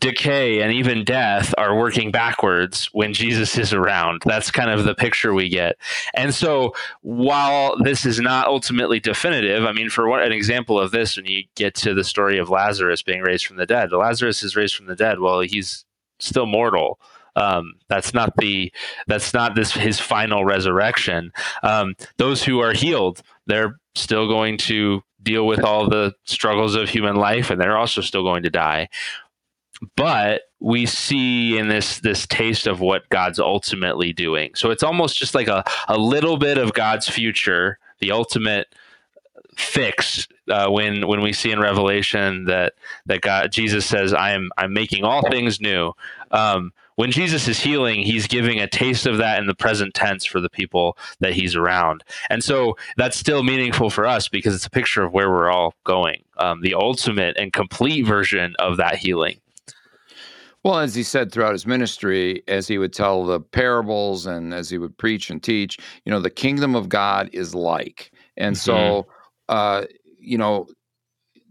decay 0.00 0.60
and 0.60 0.72
even 0.72 1.04
death 1.04 1.54
are 1.56 1.76
working 1.76 2.10
backwards 2.10 2.86
when 2.92 3.14
Jesus 3.14 3.56
is 3.56 3.72
around. 3.72 4.22
That's 4.24 4.50
kind 4.50 4.70
of 4.70 4.84
the 4.84 4.94
picture 4.94 5.32
we 5.32 5.48
get. 5.48 5.76
And 6.14 6.34
so 6.34 6.74
while 7.02 7.76
this 7.78 8.04
is 8.04 8.18
not 8.18 8.48
ultimately 8.48 8.98
definitive, 8.98 9.64
I 9.64 9.72
mean, 9.72 9.88
for 9.88 10.08
what 10.08 10.24
an 10.24 10.32
example 10.32 10.80
of 10.80 10.90
this, 10.90 11.16
when 11.16 11.26
you 11.26 11.44
get 11.54 11.76
to 11.76 11.94
the 11.94 12.04
story 12.04 12.38
of 12.38 12.50
Lazarus 12.50 13.02
being 13.02 13.22
raised 13.22 13.46
from 13.46 13.56
the 13.56 13.66
dead, 13.66 13.92
Lazarus 13.92 14.42
is 14.42 14.56
raised 14.56 14.74
from 14.74 14.86
the 14.86 14.96
dead. 14.96 15.20
Well, 15.20 15.40
he's 15.40 15.84
still 16.18 16.46
mortal. 16.46 16.98
Um, 17.38 17.74
that's 17.88 18.12
not 18.12 18.36
the 18.36 18.72
that's 19.06 19.32
not 19.32 19.54
this 19.54 19.72
his 19.72 20.00
final 20.00 20.44
resurrection. 20.44 21.32
Um, 21.62 21.94
those 22.16 22.42
who 22.42 22.60
are 22.60 22.72
healed, 22.72 23.22
they're 23.46 23.78
still 23.94 24.26
going 24.28 24.56
to 24.58 25.02
deal 25.22 25.46
with 25.46 25.62
all 25.62 25.88
the 25.88 26.14
struggles 26.24 26.74
of 26.74 26.88
human 26.88 27.16
life, 27.16 27.50
and 27.50 27.60
they're 27.60 27.76
also 27.76 28.00
still 28.00 28.22
going 28.22 28.42
to 28.42 28.50
die. 28.50 28.88
But 29.96 30.42
we 30.60 30.86
see 30.86 31.56
in 31.56 31.68
this 31.68 32.00
this 32.00 32.26
taste 32.26 32.66
of 32.66 32.80
what 32.80 33.08
God's 33.10 33.38
ultimately 33.38 34.12
doing. 34.12 34.50
So 34.54 34.70
it's 34.70 34.82
almost 34.82 35.16
just 35.16 35.34
like 35.34 35.48
a, 35.48 35.64
a 35.86 35.96
little 35.96 36.36
bit 36.36 36.58
of 36.58 36.72
God's 36.72 37.08
future, 37.08 37.78
the 38.00 38.10
ultimate 38.10 38.74
fix 39.56 40.28
uh, 40.48 40.68
when 40.70 41.06
when 41.06 41.20
we 41.20 41.32
see 41.32 41.50
in 41.50 41.60
Revelation 41.60 42.44
that 42.44 42.74
that 43.06 43.20
God 43.20 43.52
Jesus 43.52 43.84
says 43.86 44.12
I 44.12 44.30
am 44.30 44.50
I'm 44.56 44.72
making 44.72 45.04
all 45.04 45.28
things 45.28 45.60
new. 45.60 45.92
Um, 46.30 46.72
when 46.96 47.12
Jesus 47.12 47.46
is 47.46 47.60
healing, 47.60 48.00
he's 48.00 48.26
giving 48.26 48.58
a 48.58 48.66
taste 48.66 49.06
of 49.06 49.18
that 49.18 49.38
in 49.38 49.46
the 49.46 49.54
present 49.54 49.94
tense 49.94 50.24
for 50.24 50.40
the 50.40 50.50
people 50.50 50.98
that 51.20 51.32
he's 51.32 51.54
around. 51.54 52.02
And 52.28 52.42
so 52.42 52.76
that's 52.96 53.16
still 53.16 53.44
meaningful 53.44 53.88
for 53.88 54.04
us 54.04 54.28
because 54.28 54.54
it's 54.54 54.66
a 54.66 54.70
picture 54.70 55.04
of 55.04 55.12
where 55.12 55.30
we're 55.30 55.50
all 55.50 55.74
going, 55.84 56.24
um, 56.38 56.60
the 56.60 56.74
ultimate 56.74 57.36
and 57.38 57.52
complete 57.52 58.04
version 58.04 58.56
of 58.58 58.78
that 58.78 58.96
healing. 58.96 59.38
Well, 60.64 60.80
as 60.80 60.94
he 60.94 61.04
said 61.04 61.30
throughout 61.30 61.52
his 61.52 61.66
ministry, 61.66 62.42
as 62.48 62.66
he 62.66 62.78
would 62.78 62.92
tell 62.92 63.24
the 63.24 63.40
parables 63.40 64.26
and 64.26 64.52
as 64.52 64.68
he 64.68 64.76
would 64.76 64.98
preach 64.98 65.30
and 65.30 65.40
teach, 65.40 65.78
you 66.04 66.10
know, 66.10 66.20
the 66.20 66.30
kingdom 66.30 66.74
of 66.74 66.88
God 66.88 67.30
is 67.32 67.54
like. 67.54 68.10
And 68.36 68.56
mm-hmm. 68.56 68.60
so, 68.60 69.06
uh, 69.48 69.84
you 70.18 70.36
know, 70.36 70.66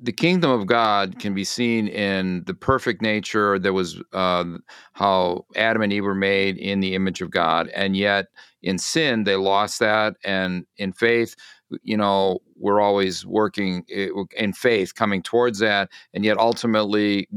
the 0.01 0.11
kingdom 0.11 0.51
of 0.51 0.67
God 0.67 1.19
can 1.19 1.33
be 1.33 1.43
seen 1.43 1.87
in 1.87 2.43
the 2.45 2.53
perfect 2.53 3.01
nature 3.01 3.57
that 3.59 3.73
was 3.73 4.01
uh, 4.13 4.45
how 4.93 5.45
Adam 5.55 5.81
and 5.81 5.91
Eve 5.91 6.03
were 6.03 6.15
made 6.15 6.57
in 6.57 6.79
the 6.79 6.93
image 6.93 7.21
of 7.21 7.31
God, 7.31 7.67
and 7.69 7.97
yet 7.97 8.27
in 8.61 8.77
sin 8.77 9.23
they 9.23 9.35
lost 9.35 9.79
that, 9.79 10.15
and 10.23 10.65
in 10.77 10.93
faith, 10.93 11.35
you 11.81 11.97
know, 11.97 12.39
we're 12.55 12.79
always 12.79 13.25
working 13.25 13.83
eh, 13.91 14.09
in 14.37 14.53
faith, 14.53 14.95
coming 14.95 15.21
towards 15.21 15.59
that, 15.59 15.89
and 16.13 16.23
yet 16.23 16.37
ultimately, 16.37 17.27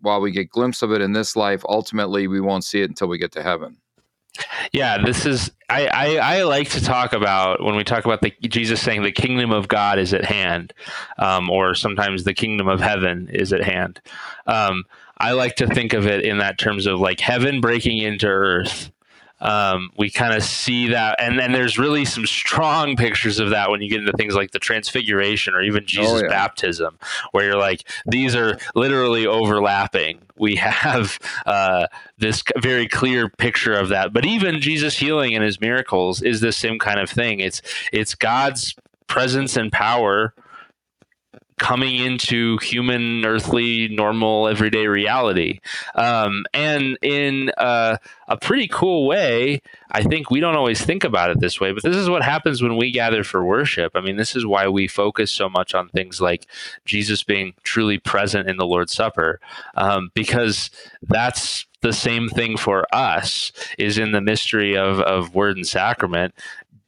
while 0.00 0.20
we 0.20 0.30
get 0.30 0.50
glimpse 0.50 0.82
of 0.82 0.92
it 0.92 1.00
in 1.00 1.12
this 1.12 1.36
life, 1.36 1.64
ultimately 1.68 2.26
we 2.26 2.40
won't 2.40 2.64
see 2.64 2.82
it 2.82 2.90
until 2.90 3.08
we 3.08 3.18
get 3.18 3.32
to 3.32 3.42
heaven. 3.42 3.78
Yeah, 4.72 4.98
this 5.04 5.26
is 5.26 5.50
I, 5.68 5.86
I, 5.86 6.38
I 6.38 6.42
like 6.42 6.70
to 6.70 6.82
talk 6.82 7.12
about 7.12 7.62
when 7.62 7.76
we 7.76 7.84
talk 7.84 8.04
about 8.04 8.22
the 8.22 8.32
Jesus 8.42 8.82
saying 8.82 9.02
the 9.02 9.12
kingdom 9.12 9.52
of 9.52 9.68
God 9.68 9.98
is 9.98 10.12
at 10.12 10.24
hand, 10.24 10.72
um, 11.18 11.50
or 11.50 11.74
sometimes 11.74 12.24
the 12.24 12.34
kingdom 12.34 12.68
of 12.68 12.80
heaven 12.80 13.28
is 13.32 13.52
at 13.52 13.62
hand. 13.62 14.00
Um, 14.46 14.84
I 15.18 15.32
like 15.32 15.56
to 15.56 15.66
think 15.66 15.92
of 15.92 16.06
it 16.06 16.24
in 16.24 16.38
that 16.38 16.58
terms 16.58 16.86
of 16.86 16.98
like 16.98 17.20
heaven 17.20 17.60
breaking 17.60 17.98
into 17.98 18.26
earth 18.26 18.90
um, 19.40 19.90
we 19.96 20.10
kind 20.10 20.34
of 20.34 20.42
see 20.42 20.88
that 20.88 21.16
and 21.20 21.38
then 21.38 21.52
there's 21.52 21.78
really 21.78 22.04
some 22.04 22.26
strong 22.26 22.96
pictures 22.96 23.38
of 23.38 23.50
that 23.50 23.70
when 23.70 23.80
you 23.80 23.88
get 23.88 24.00
into 24.00 24.12
things 24.12 24.34
like 24.34 24.50
the 24.50 24.58
transfiguration 24.58 25.54
or 25.54 25.62
even 25.62 25.84
jesus 25.86 26.12
oh, 26.12 26.22
yeah. 26.22 26.28
baptism 26.28 26.98
where 27.32 27.44
you're 27.44 27.58
like 27.58 27.84
these 28.06 28.34
are 28.34 28.58
literally 28.74 29.26
overlapping. 29.26 30.20
We 30.36 30.56
have 30.56 31.18
uh, 31.46 31.86
this 32.18 32.42
very 32.58 32.88
clear 32.88 33.28
picture 33.28 33.74
of 33.74 33.88
that. 33.88 34.12
But 34.12 34.24
even 34.24 34.60
jesus 34.60 34.98
healing 34.98 35.34
and 35.34 35.44
his 35.44 35.60
miracles 35.60 36.22
is 36.22 36.40
the 36.40 36.52
same 36.52 36.78
kind 36.78 37.00
of 37.00 37.10
thing. 37.10 37.40
It's 37.40 37.62
it's 37.92 38.14
god's 38.14 38.74
presence 39.06 39.56
and 39.56 39.72
power 39.72 40.34
coming 41.60 41.96
into 41.96 42.56
human, 42.62 43.24
earthly, 43.26 43.86
normal, 43.88 44.48
everyday 44.48 44.86
reality. 44.86 45.60
Um, 45.94 46.46
and 46.54 46.98
in 47.02 47.50
uh, 47.58 47.98
a 48.28 48.36
pretty 48.38 48.66
cool 48.66 49.06
way, 49.06 49.60
I 49.90 50.02
think 50.02 50.30
we 50.30 50.40
don't 50.40 50.56
always 50.56 50.82
think 50.82 51.04
about 51.04 51.30
it 51.30 51.38
this 51.38 51.60
way, 51.60 51.72
but 51.72 51.82
this 51.82 51.96
is 51.96 52.08
what 52.08 52.22
happens 52.22 52.62
when 52.62 52.78
we 52.78 52.90
gather 52.90 53.22
for 53.22 53.44
worship. 53.44 53.92
I 53.94 54.00
mean, 54.00 54.16
this 54.16 54.34
is 54.34 54.46
why 54.46 54.68
we 54.68 54.88
focus 54.88 55.30
so 55.30 55.50
much 55.50 55.74
on 55.74 55.90
things 55.90 56.18
like 56.18 56.46
Jesus 56.86 57.22
being 57.22 57.52
truly 57.62 57.98
present 57.98 58.48
in 58.48 58.56
the 58.56 58.66
Lord's 58.66 58.94
Supper, 58.94 59.38
um, 59.74 60.10
because 60.14 60.70
that's 61.02 61.66
the 61.82 61.92
same 61.92 62.28
thing 62.28 62.56
for 62.56 62.86
us 62.94 63.52
is 63.78 63.98
in 63.98 64.12
the 64.12 64.20
mystery 64.20 64.76
of, 64.76 65.00
of 65.00 65.34
word 65.34 65.56
and 65.56 65.66
sacrament 65.66 66.34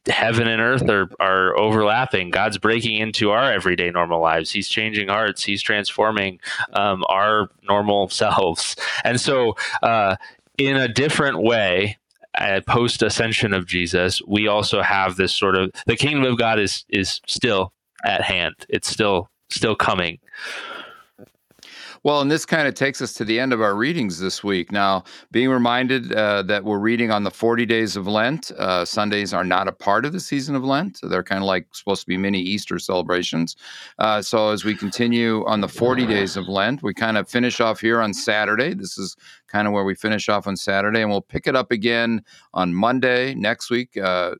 heaven 0.07 0.47
and 0.47 0.61
earth 0.61 0.89
are, 0.89 1.09
are 1.19 1.57
overlapping. 1.57 2.29
God's 2.29 2.57
breaking 2.57 2.97
into 2.97 3.31
our 3.31 3.51
everyday 3.51 3.89
normal 3.89 4.21
lives. 4.21 4.51
He's 4.51 4.67
changing 4.67 5.07
hearts. 5.07 5.43
He's 5.43 5.61
transforming 5.61 6.39
um, 6.73 7.03
our 7.07 7.49
normal 7.67 8.09
selves. 8.09 8.75
And 9.03 9.19
so, 9.19 9.55
uh, 9.81 10.15
in 10.57 10.77
a 10.77 10.87
different 10.87 11.41
way, 11.41 11.97
uh, 12.37 12.61
post 12.67 13.01
ascension 13.01 13.53
of 13.53 13.65
Jesus, 13.65 14.21
we 14.27 14.47
also 14.47 14.81
have 14.81 15.15
this 15.15 15.33
sort 15.33 15.55
of 15.55 15.71
the 15.85 15.95
kingdom 15.95 16.31
of 16.31 16.37
God 16.37 16.59
is 16.59 16.85
is 16.89 17.21
still 17.27 17.73
at 18.03 18.21
hand. 18.21 18.55
It's 18.69 18.89
still 18.89 19.29
still 19.49 19.75
coming. 19.75 20.19
Well, 22.03 22.19
and 22.19 22.29
this 22.29 22.45
kind 22.45 22.67
of 22.67 22.73
takes 22.73 23.01
us 23.01 23.13
to 23.13 23.23
the 23.23 23.39
end 23.39 23.53
of 23.53 23.61
our 23.61 23.75
readings 23.75 24.19
this 24.19 24.43
week. 24.43 24.73
Now, 24.73 25.05
being 25.31 25.49
reminded 25.49 26.11
uh, 26.11 26.43
that 26.43 26.65
we're 26.65 26.79
reading 26.79 27.11
on 27.11 27.23
the 27.23 27.31
40 27.31 27.65
days 27.65 27.95
of 27.95 28.07
Lent, 28.07 28.51
uh, 28.57 28.83
Sundays 28.83 29.33
are 29.33 29.45
not 29.45 29.69
a 29.69 29.71
part 29.71 30.03
of 30.03 30.11
the 30.11 30.19
season 30.19 30.53
of 30.53 30.65
Lent. 30.65 30.99
They're 31.01 31.23
kind 31.23 31.41
of 31.41 31.47
like 31.47 31.67
supposed 31.71 32.01
to 32.01 32.07
be 32.07 32.17
mini 32.17 32.41
Easter 32.41 32.77
celebrations. 32.77 33.55
Uh, 33.99 34.21
so, 34.21 34.49
as 34.49 34.65
we 34.65 34.75
continue 34.75 35.45
on 35.45 35.61
the 35.61 35.69
40 35.69 36.05
days 36.05 36.35
of 36.35 36.49
Lent, 36.49 36.83
we 36.83 36.93
kind 36.93 37.17
of 37.17 37.29
finish 37.29 37.61
off 37.61 37.79
here 37.79 38.01
on 38.01 38.13
Saturday. 38.13 38.73
This 38.73 38.97
is 38.97 39.15
kind 39.47 39.65
of 39.65 39.73
where 39.73 39.85
we 39.85 39.95
finish 39.95 40.27
off 40.27 40.45
on 40.45 40.57
Saturday, 40.57 41.01
and 41.01 41.09
we'll 41.09 41.21
pick 41.21 41.47
it 41.47 41.55
up 41.55 41.71
again 41.71 42.21
on 42.53 42.73
Monday 42.73 43.33
next 43.33 43.69
week 43.69 43.95
uh, 43.95 44.35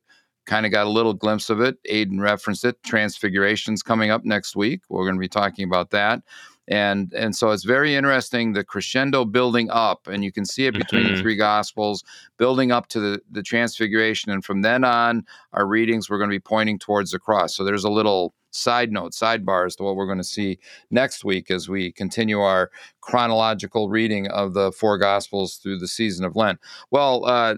kind 0.45 0.65
of 0.65 0.73
got 0.73 0.85
a 0.85 0.89
little 0.89 1.13
glimpse 1.13 1.49
of 1.49 1.61
it. 1.61 1.77
Aidan 1.85 2.19
referenced 2.19 2.65
it. 2.65 2.75
Transfiguration's 2.83 3.81
coming 3.81 4.11
up 4.11 4.25
next 4.25 4.57
week. 4.57 4.81
We're 4.89 5.05
going 5.05 5.15
to 5.15 5.21
be 5.21 5.29
talking 5.29 5.63
about 5.63 5.91
that 5.91 6.21
and 6.67 7.11
and 7.13 7.35
so 7.35 7.51
it's 7.51 7.63
very 7.63 7.95
interesting 7.95 8.53
the 8.53 8.63
crescendo 8.63 9.25
building 9.25 9.69
up 9.69 10.07
and 10.07 10.23
you 10.23 10.31
can 10.31 10.45
see 10.45 10.65
it 10.65 10.73
between 10.73 11.03
mm-hmm. 11.03 11.15
the 11.15 11.21
three 11.21 11.35
gospels 11.35 12.03
building 12.37 12.71
up 12.71 12.87
to 12.87 12.99
the 12.99 13.21
the 13.31 13.43
transfiguration 13.43 14.31
and 14.31 14.45
from 14.45 14.61
then 14.61 14.83
on 14.83 15.25
our 15.53 15.67
readings 15.67 16.09
we're 16.09 16.17
going 16.17 16.29
to 16.29 16.35
be 16.35 16.39
pointing 16.39 16.79
towards 16.79 17.11
the 17.11 17.19
cross 17.19 17.55
so 17.55 17.63
there's 17.63 17.83
a 17.83 17.89
little 17.89 18.33
side 18.51 18.91
note 18.91 19.11
sidebar 19.11 19.65
as 19.65 19.75
to 19.75 19.83
what 19.83 19.95
we're 19.95 20.05
going 20.05 20.17
to 20.17 20.23
see 20.23 20.57
next 20.91 21.25
week 21.25 21.51
as 21.51 21.67
we 21.67 21.91
continue 21.91 22.39
our 22.39 22.71
chronological 23.01 23.89
reading 23.89 24.27
of 24.27 24.53
the 24.53 24.71
four 24.71 24.97
gospels 24.97 25.55
through 25.57 25.77
the 25.77 25.87
season 25.87 26.23
of 26.23 26.35
lent 26.35 26.59
well 26.91 27.25
uh, 27.25 27.55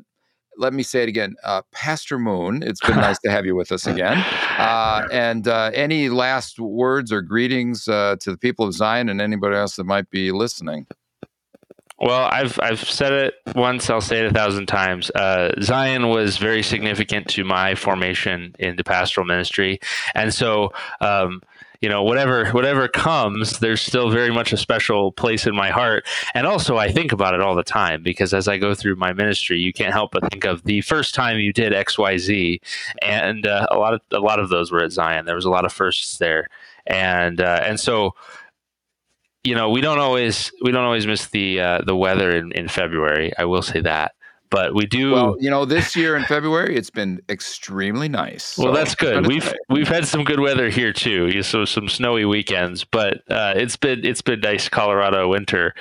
let 0.57 0.73
me 0.73 0.83
say 0.83 1.03
it 1.03 1.09
again, 1.09 1.35
uh, 1.43 1.61
Pastor 1.71 2.17
Moon. 2.19 2.63
It's 2.63 2.81
been 2.81 2.95
nice 2.97 3.19
to 3.25 3.31
have 3.31 3.45
you 3.45 3.55
with 3.55 3.71
us 3.71 3.87
again. 3.87 4.17
Uh, 4.57 5.07
and 5.11 5.47
uh, 5.47 5.71
any 5.73 6.09
last 6.09 6.59
words 6.59 7.11
or 7.11 7.21
greetings 7.21 7.87
uh, 7.87 8.15
to 8.21 8.31
the 8.31 8.37
people 8.37 8.65
of 8.65 8.73
Zion 8.73 9.09
and 9.09 9.21
anybody 9.21 9.55
else 9.55 9.75
that 9.75 9.85
might 9.85 10.09
be 10.09 10.31
listening? 10.31 10.87
Well, 11.97 12.27
I've 12.29 12.59
I've 12.61 12.83
said 12.83 13.13
it 13.13 13.35
once. 13.55 13.89
I'll 13.89 14.01
say 14.01 14.19
it 14.19 14.25
a 14.25 14.33
thousand 14.33 14.65
times. 14.65 15.09
Uh, 15.11 15.51
Zion 15.61 16.09
was 16.09 16.37
very 16.37 16.61
significant 16.61 17.27
to 17.29 17.45
my 17.45 17.73
formation 17.75 18.53
in 18.59 18.75
the 18.75 18.83
pastoral 18.83 19.25
ministry, 19.25 19.79
and 20.13 20.33
so. 20.33 20.73
Um, 21.01 21.41
you 21.81 21.89
know 21.89 22.03
whatever 22.03 22.49
whatever 22.51 22.87
comes 22.87 23.59
there's 23.59 23.81
still 23.81 24.09
very 24.09 24.31
much 24.31 24.53
a 24.53 24.57
special 24.57 25.11
place 25.11 25.45
in 25.45 25.55
my 25.55 25.69
heart. 25.69 26.05
And 26.33 26.47
also 26.47 26.77
i 26.77 26.91
think 26.91 27.11
about 27.11 27.33
it 27.33 27.41
all 27.41 27.55
the 27.55 27.63
time 27.63 28.03
because 28.03 28.33
as 28.33 28.47
i 28.47 28.57
go 28.57 28.73
through 28.73 28.95
my 28.95 29.13
ministry 29.13 29.59
you 29.59 29.73
can't 29.73 29.93
help 29.93 30.11
but 30.11 30.29
think 30.31 30.45
of 30.45 30.63
the 30.63 30.81
first 30.81 31.13
time 31.13 31.39
you 31.39 31.53
did 31.53 31.73
xyz 31.73 32.59
and 33.01 33.45
uh, 33.47 33.67
a 33.71 33.77
lot 33.77 33.93
of 33.93 34.01
a 34.11 34.19
lot 34.19 34.39
of 34.39 34.49
those 34.49 34.71
were 34.71 34.83
at 34.83 34.91
zion. 34.91 35.25
There 35.25 35.35
was 35.35 35.45
a 35.45 35.49
lot 35.49 35.65
of 35.65 35.73
firsts 35.73 36.17
there. 36.17 36.47
And 36.87 37.41
uh, 37.41 37.61
and 37.63 37.79
so 37.79 38.15
you 39.43 39.55
know 39.55 39.69
we 39.69 39.81
don't 39.81 39.99
always 39.99 40.51
we 40.61 40.71
don't 40.71 40.85
always 40.85 41.07
miss 41.07 41.27
the 41.27 41.59
uh, 41.59 41.81
the 41.85 41.95
weather 41.95 42.35
in, 42.35 42.51
in 42.51 42.67
february. 42.67 43.31
I 43.37 43.45
will 43.45 43.61
say 43.61 43.81
that 43.81 44.13
but 44.55 44.73
we 44.73 44.85
do. 44.85 45.11
Well, 45.11 45.35
you 45.37 45.49
know, 45.49 45.65
this 45.65 45.97
year 45.97 46.15
in 46.15 46.23
February, 46.23 46.77
it's 46.77 46.89
been 46.89 47.21
extremely 47.27 48.07
nice. 48.07 48.57
Well, 48.57 48.73
so 48.73 48.73
that's 48.73 48.95
good. 48.95 49.27
We've 49.27 49.53
we've 49.67 49.89
had 49.89 50.07
some 50.07 50.23
good 50.23 50.39
weather 50.39 50.69
here 50.69 50.93
too. 50.93 51.43
So 51.43 51.65
some 51.65 51.89
snowy 51.89 52.23
weekends, 52.23 52.85
but 52.85 53.15
uh, 53.29 53.53
it's 53.57 53.75
been 53.75 54.05
it's 54.05 54.21
been 54.21 54.39
nice 54.39 54.69
Colorado 54.69 55.27
winter. 55.27 55.75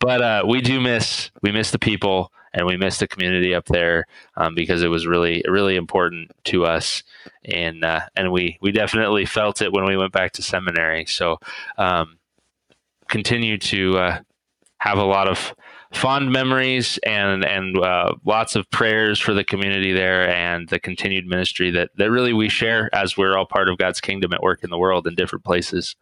But 0.00 0.22
uh, 0.22 0.44
we 0.48 0.62
do 0.62 0.80
miss 0.80 1.30
we 1.42 1.52
miss 1.52 1.72
the 1.72 1.78
people 1.78 2.32
and 2.54 2.66
we 2.66 2.78
miss 2.78 3.00
the 3.00 3.06
community 3.06 3.54
up 3.54 3.66
there 3.66 4.06
um, 4.38 4.54
because 4.54 4.82
it 4.82 4.88
was 4.88 5.06
really 5.06 5.44
really 5.46 5.76
important 5.76 6.30
to 6.44 6.64
us 6.64 7.02
and 7.44 7.84
uh, 7.84 8.00
and 8.16 8.32
we 8.32 8.56
we 8.62 8.72
definitely 8.72 9.26
felt 9.26 9.60
it 9.60 9.74
when 9.74 9.84
we 9.84 9.98
went 9.98 10.12
back 10.12 10.32
to 10.32 10.42
seminary. 10.42 11.04
So 11.04 11.36
um, 11.76 12.16
continue 13.08 13.58
to 13.58 13.98
uh, 13.98 14.20
have 14.78 14.96
a 14.96 15.04
lot 15.04 15.28
of 15.28 15.54
fond 15.96 16.30
memories 16.30 16.98
and 17.04 17.44
and 17.44 17.78
uh, 17.78 18.14
lots 18.24 18.54
of 18.54 18.70
prayers 18.70 19.18
for 19.18 19.32
the 19.32 19.42
community 19.44 19.92
there 19.92 20.28
and 20.28 20.68
the 20.68 20.78
continued 20.78 21.26
ministry 21.26 21.70
that 21.70 21.90
that 21.96 22.10
really 22.10 22.32
we 22.32 22.48
share 22.48 22.94
as 22.94 23.16
we're 23.16 23.36
all 23.36 23.46
part 23.46 23.68
of 23.68 23.78
God's 23.78 24.00
kingdom 24.00 24.32
at 24.32 24.42
work 24.42 24.62
in 24.62 24.70
the 24.70 24.78
world 24.78 25.06
in 25.06 25.14
different 25.14 25.44
places. 25.44 25.96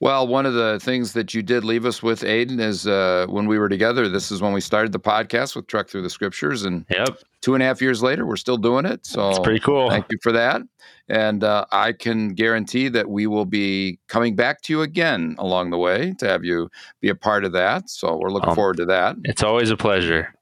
Well, 0.00 0.26
one 0.26 0.46
of 0.46 0.54
the 0.54 0.78
things 0.80 1.12
that 1.12 1.34
you 1.34 1.42
did 1.42 1.64
leave 1.64 1.84
us 1.84 2.02
with, 2.02 2.24
Aidan, 2.24 2.60
is 2.60 2.86
uh, 2.86 3.26
when 3.28 3.46
we 3.46 3.58
were 3.58 3.68
together. 3.68 4.08
This 4.08 4.30
is 4.30 4.40
when 4.40 4.52
we 4.52 4.60
started 4.60 4.92
the 4.92 5.00
podcast 5.00 5.56
with 5.56 5.66
Trek 5.66 5.88
Through 5.88 6.02
the 6.02 6.10
Scriptures, 6.10 6.64
and 6.64 6.84
yep. 6.90 7.18
two 7.40 7.54
and 7.54 7.62
a 7.62 7.66
half 7.66 7.80
years 7.80 8.02
later, 8.02 8.26
we're 8.26 8.36
still 8.36 8.56
doing 8.56 8.84
it. 8.84 9.06
So 9.06 9.30
it's 9.30 9.38
pretty 9.38 9.60
cool. 9.60 9.90
Thank 9.90 10.06
you 10.10 10.18
for 10.22 10.32
that, 10.32 10.62
and 11.08 11.44
uh, 11.44 11.64
I 11.72 11.92
can 11.92 12.30
guarantee 12.30 12.88
that 12.88 13.08
we 13.08 13.26
will 13.26 13.46
be 13.46 13.98
coming 14.08 14.36
back 14.36 14.62
to 14.62 14.72
you 14.72 14.82
again 14.82 15.36
along 15.38 15.70
the 15.70 15.78
way 15.78 16.14
to 16.18 16.28
have 16.28 16.44
you 16.44 16.70
be 17.00 17.08
a 17.08 17.14
part 17.14 17.44
of 17.44 17.52
that. 17.52 17.90
So 17.90 18.16
we're 18.16 18.30
looking 18.30 18.50
um, 18.50 18.56
forward 18.56 18.76
to 18.78 18.86
that. 18.86 19.16
It's 19.24 19.42
always 19.42 19.70
a 19.70 19.76
pleasure. 19.76 20.34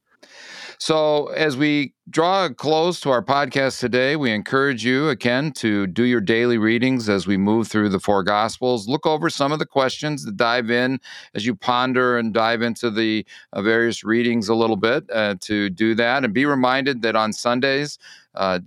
So, 0.85 1.29
as 1.29 1.57
we 1.57 1.95
draw 2.11 2.47
a 2.47 2.51
close 2.53 2.99
to 3.03 3.11
our 3.11 3.23
podcast 3.23 3.79
today, 3.79 4.17
we 4.17 4.33
encourage 4.33 4.85
you 4.85 5.11
again 5.11 5.53
to 5.53 5.87
do 5.87 6.03
your 6.03 6.21
daily 6.21 6.59
readings 6.59 7.09
as 7.09 7.25
we 7.25 7.37
move 7.37 7.69
through 7.69 7.91
the 7.91 8.01
four 8.01 8.25
Gospels. 8.25 8.89
Look 8.89 9.07
over 9.07 9.31
some 9.31 9.53
of 9.53 9.61
the 9.61 9.65
questions 9.65 10.25
to 10.25 10.33
dive 10.33 10.73
in 10.73 10.99
as 11.37 11.47
you 11.47 11.55
ponder 11.55 12.19
and 12.19 12.35
dive 12.35 12.63
into 12.63 12.91
the 12.91 13.25
uh, 13.53 13.63
various 13.63 14.03
readings 14.03 14.49
a 14.49 14.57
little 14.57 14.75
bit 14.75 15.05
uh, 15.13 15.37
to 15.43 15.71
do 15.71 15.95
that. 15.95 16.25
And 16.25 16.35
be 16.35 16.47
reminded 16.47 17.03
that 17.03 17.15
on 17.15 17.33
Sundays, 17.33 17.97
uh, 18.35 18.59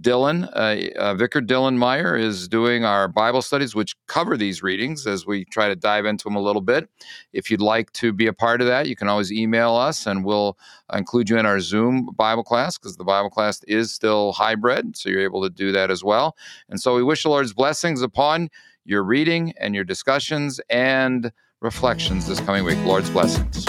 Dylan, 0.00 0.48
uh, 0.54 0.98
uh, 0.98 1.14
Vicar 1.14 1.40
Dylan 1.40 1.76
Meyer, 1.76 2.16
is 2.16 2.48
doing 2.48 2.84
our 2.84 3.08
Bible 3.08 3.42
studies, 3.42 3.74
which 3.74 3.96
cover 4.06 4.36
these 4.36 4.62
readings 4.62 5.06
as 5.06 5.26
we 5.26 5.44
try 5.44 5.68
to 5.68 5.76
dive 5.76 6.06
into 6.06 6.24
them 6.24 6.36
a 6.36 6.40
little 6.40 6.62
bit. 6.62 6.88
If 7.32 7.50
you'd 7.50 7.60
like 7.60 7.92
to 7.94 8.12
be 8.12 8.26
a 8.26 8.32
part 8.32 8.60
of 8.60 8.66
that, 8.66 8.88
you 8.88 8.96
can 8.96 9.08
always 9.08 9.32
email 9.32 9.74
us 9.74 10.06
and 10.06 10.24
we'll 10.24 10.56
include 10.92 11.28
you 11.28 11.38
in 11.38 11.46
our 11.46 11.60
Zoom 11.60 12.08
Bible 12.16 12.44
class 12.44 12.78
because 12.78 12.96
the 12.96 13.04
Bible 13.04 13.30
class 13.30 13.62
is 13.64 13.92
still 13.92 14.32
hybrid. 14.32 14.96
So 14.96 15.08
you're 15.08 15.22
able 15.22 15.42
to 15.42 15.50
do 15.50 15.72
that 15.72 15.90
as 15.90 16.02
well. 16.02 16.36
And 16.68 16.80
so 16.80 16.94
we 16.94 17.02
wish 17.02 17.22
the 17.22 17.28
Lord's 17.28 17.52
blessings 17.52 18.02
upon 18.02 18.48
your 18.84 19.02
reading 19.02 19.52
and 19.58 19.74
your 19.74 19.84
discussions 19.84 20.60
and 20.70 21.32
reflections 21.60 22.26
this 22.26 22.40
coming 22.40 22.64
week. 22.64 22.78
Lord's 22.84 23.10
blessings. 23.10 23.66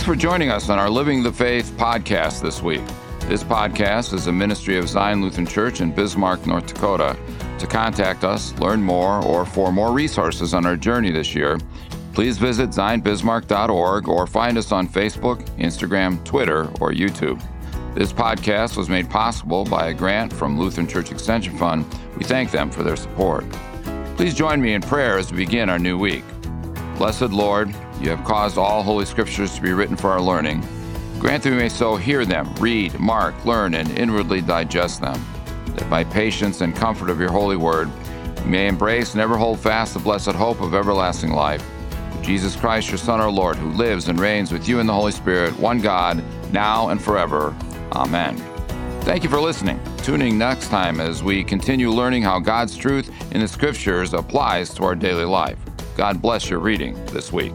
Thanks 0.00 0.08
for 0.08 0.16
joining 0.16 0.48
us 0.48 0.70
on 0.70 0.78
our 0.78 0.88
Living 0.88 1.22
the 1.22 1.30
Faith 1.30 1.74
podcast 1.76 2.40
this 2.40 2.62
week. 2.62 2.80
This 3.28 3.44
podcast 3.44 4.14
is 4.14 4.28
a 4.28 4.32
ministry 4.32 4.78
of 4.78 4.88
Zion 4.88 5.20
Lutheran 5.20 5.46
Church 5.46 5.82
in 5.82 5.92
Bismarck, 5.92 6.46
North 6.46 6.68
Dakota. 6.68 7.18
To 7.58 7.66
contact 7.66 8.24
us, 8.24 8.58
learn 8.58 8.82
more, 8.82 9.22
or 9.22 9.44
for 9.44 9.70
more 9.70 9.92
resources 9.92 10.54
on 10.54 10.64
our 10.64 10.74
journey 10.74 11.10
this 11.10 11.34
year, 11.34 11.58
please 12.14 12.38
visit 12.38 12.70
zionbismarck.org 12.70 14.08
or 14.08 14.26
find 14.26 14.56
us 14.56 14.72
on 14.72 14.88
Facebook, 14.88 15.46
Instagram, 15.58 16.24
Twitter, 16.24 16.68
or 16.80 16.92
YouTube. 16.92 17.38
This 17.94 18.10
podcast 18.10 18.78
was 18.78 18.88
made 18.88 19.10
possible 19.10 19.66
by 19.66 19.88
a 19.88 19.94
grant 19.94 20.32
from 20.32 20.58
Lutheran 20.58 20.88
Church 20.88 21.12
Extension 21.12 21.58
Fund. 21.58 21.84
We 22.16 22.24
thank 22.24 22.52
them 22.52 22.70
for 22.70 22.82
their 22.82 22.96
support. 22.96 23.44
Please 24.16 24.34
join 24.34 24.62
me 24.62 24.72
in 24.72 24.80
prayer 24.80 25.18
as 25.18 25.30
we 25.30 25.44
begin 25.44 25.68
our 25.68 25.78
new 25.78 25.98
week. 25.98 26.24
Blessed 26.96 27.32
Lord, 27.32 27.74
you 28.00 28.10
have 28.10 28.24
caused 28.24 28.58
all 28.58 28.82
Holy 28.82 29.04
Scriptures 29.04 29.54
to 29.54 29.62
be 29.62 29.72
written 29.72 29.96
for 29.96 30.10
our 30.10 30.20
learning. 30.20 30.66
Grant 31.18 31.42
that 31.42 31.50
we 31.50 31.56
may 31.56 31.68
so 31.68 31.96
hear 31.96 32.24
them, 32.24 32.52
read, 32.54 32.98
mark, 32.98 33.44
learn, 33.44 33.74
and 33.74 33.90
inwardly 33.98 34.40
digest 34.40 35.00
them, 35.00 35.22
that 35.74 35.88
by 35.90 36.02
patience 36.02 36.62
and 36.62 36.74
comfort 36.74 37.10
of 37.10 37.20
your 37.20 37.30
holy 37.30 37.56
word, 37.56 37.90
we 38.44 38.50
may 38.50 38.68
embrace 38.68 39.12
and 39.12 39.20
ever 39.20 39.36
hold 39.36 39.60
fast 39.60 39.94
the 39.94 40.00
blessed 40.00 40.32
hope 40.32 40.60
of 40.60 40.74
everlasting 40.74 41.32
life. 41.32 41.64
Jesus 42.22 42.56
Christ, 42.56 42.88
your 42.88 42.98
Son, 42.98 43.20
our 43.20 43.30
Lord, 43.30 43.56
who 43.56 43.70
lives 43.70 44.08
and 44.08 44.18
reigns 44.18 44.52
with 44.52 44.68
you 44.68 44.80
in 44.80 44.86
the 44.86 44.94
Holy 44.94 45.12
Spirit, 45.12 45.58
one 45.58 45.80
God, 45.80 46.22
now 46.52 46.88
and 46.88 47.00
forever. 47.00 47.54
Amen. 47.92 48.36
Thank 49.02 49.24
you 49.24 49.30
for 49.30 49.40
listening. 49.40 49.80
Tuning 49.98 50.38
next 50.38 50.68
time 50.68 51.00
as 51.00 51.22
we 51.22 51.42
continue 51.42 51.90
learning 51.90 52.22
how 52.22 52.38
God's 52.38 52.76
truth 52.76 53.10
in 53.32 53.40
the 53.40 53.48
Scriptures 53.48 54.14
applies 54.14 54.72
to 54.74 54.84
our 54.84 54.94
daily 54.94 55.24
life. 55.24 55.58
God 55.96 56.22
bless 56.22 56.48
your 56.48 56.60
reading 56.60 56.94
this 57.06 57.32
week. 57.32 57.52